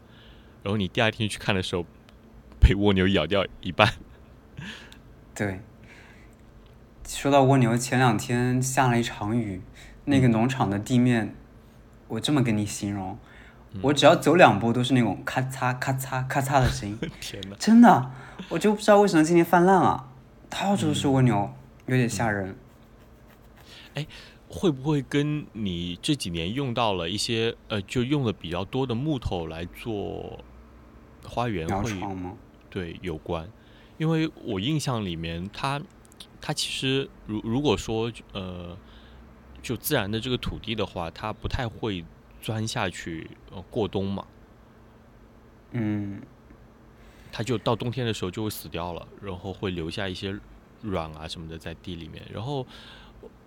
[0.62, 1.86] 然后你第二天去看的时候，
[2.60, 3.94] 被蜗牛咬掉一半。
[5.34, 5.62] 对，
[7.08, 9.62] 说到蜗牛，前两天下了一场雨，
[10.04, 11.34] 那个农场的地面，
[12.10, 13.18] 我这么跟你形容，
[13.82, 17.00] 我只要走两步都是那种咔嚓咔嚓咔嚓的声音。
[17.22, 17.56] 天哪！
[17.58, 18.12] 真的，
[18.50, 20.10] 我就不知道为什么今天泛滥了，
[20.50, 21.54] 到处都是蜗牛，
[21.86, 22.58] 有点吓人。
[23.96, 24.06] 哎，
[24.50, 30.44] 会不会跟你这几年用到了一些呃，就用的比较多的木头来做
[31.24, 32.36] 花园会吗？
[32.70, 33.48] 对，有关。
[33.98, 35.82] 因为我印象里面，它
[36.42, 38.76] 它其实如如果说呃，
[39.62, 42.04] 就自然的这个土地的话，它不太会
[42.42, 44.26] 钻下去呃过冬嘛。
[45.72, 46.22] 嗯。
[47.32, 50.36] 它就到冬天的时候就会死掉了，然后会留下一些
[50.82, 52.26] 卵啊什么的在地里面。
[52.34, 52.66] 然后，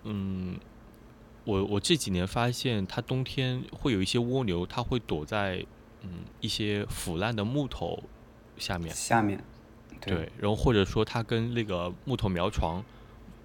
[0.05, 0.57] 嗯，
[1.45, 5.65] 我我这几年发现，它冬天会有一些蜗牛，它会躲在
[6.03, 8.03] 嗯一些腐烂的木头
[8.57, 8.95] 下面。
[8.95, 9.43] 下面。
[10.01, 12.83] 对，然后或者说它跟那个木头苗床，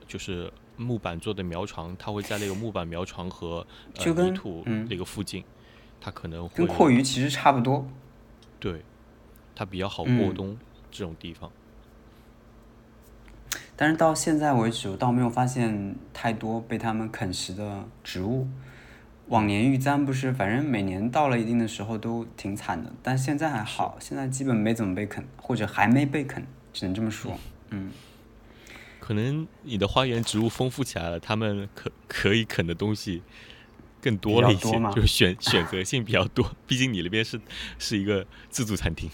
[0.08, 5.44] 就是木板做的苗床，它会在那个木板苗床和泥土那个附近，
[6.02, 7.88] 它可能会跟阔鱼其实差不多。
[8.60, 8.82] 对，
[9.56, 10.58] 它比较好过冬
[10.90, 11.52] 这种地方。
[13.78, 18.48] 但是到现在为止，我倒没有发现太多被他们啃食的植物。
[19.28, 27.38] 往年玉簪不是，反正每年到了一定的时候都挺惨的，但现在还好，现在基本没怎么被啃，或者还没被啃，只能这么说。
[27.70, 27.92] 嗯，
[29.00, 33.22] 可能你的花园植物丰富起来了，他们可可以啃的东西
[34.02, 36.50] 更多了一些，就是选选择性比较多。
[36.66, 37.40] 毕竟你那边是
[37.78, 39.10] 是一个自助餐厅，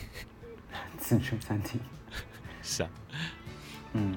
[1.00, 1.82] 自助餐厅
[2.62, 2.90] 是啊，
[3.94, 4.16] 嗯，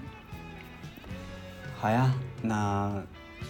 [1.78, 2.12] 好呀，
[2.42, 3.02] 那。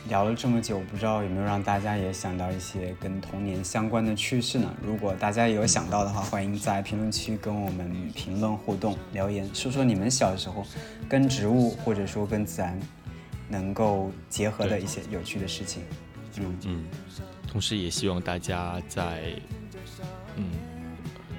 [0.08, 4.72] 聊了这么久，不知道有没有让大家也想到一些跟童年相关的趣事呢？
[4.80, 10.64] 如果大家有想到的话，欢迎在评论区跟我们评论互动留言，说说你们小时候
[11.08, 12.78] 跟植物或者说跟自然
[13.48, 15.82] 能够结合的一些有趣的事情。
[16.38, 16.84] 嗯嗯，
[17.50, 19.32] 同时也希望大家在
[20.36, 20.44] 嗯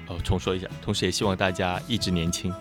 [0.08, 2.52] 哦重说一下，同时也希望大家一直年轻，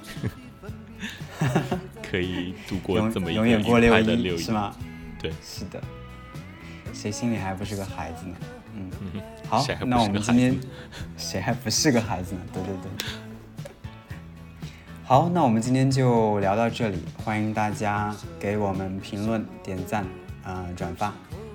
[2.10, 4.76] 可以度过这么一个愉快的六一，是吗？
[5.20, 5.82] 对，是的。
[6.94, 8.36] 谁心里还不是个孩子呢？
[8.76, 8.90] 嗯，
[9.48, 10.58] 好，那我们今天
[11.18, 12.42] 谁还不是个孩子呢？
[12.54, 12.92] 对对对。
[15.04, 20.06] 好，那我们今天就聊到这里，欢迎大家给我们评论、点赞、
[20.44, 21.14] 啊转发，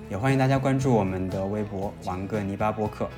[0.09, 3.09] 也欢迎大家关注我们的微博“玩个泥巴播客”。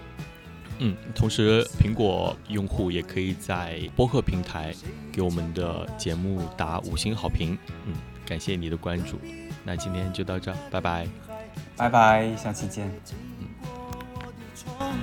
[0.80, 4.73] 嗯，同时苹果用户也可以在播客平台
[5.11, 7.57] 给我们的节目打五星好评。
[7.86, 7.93] 嗯，
[8.26, 9.19] 感谢你的关注。
[9.63, 11.07] 那今天就到这，拜拜。
[11.78, 12.91] 拜拜，下期见。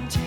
[0.08, 0.20] 嘴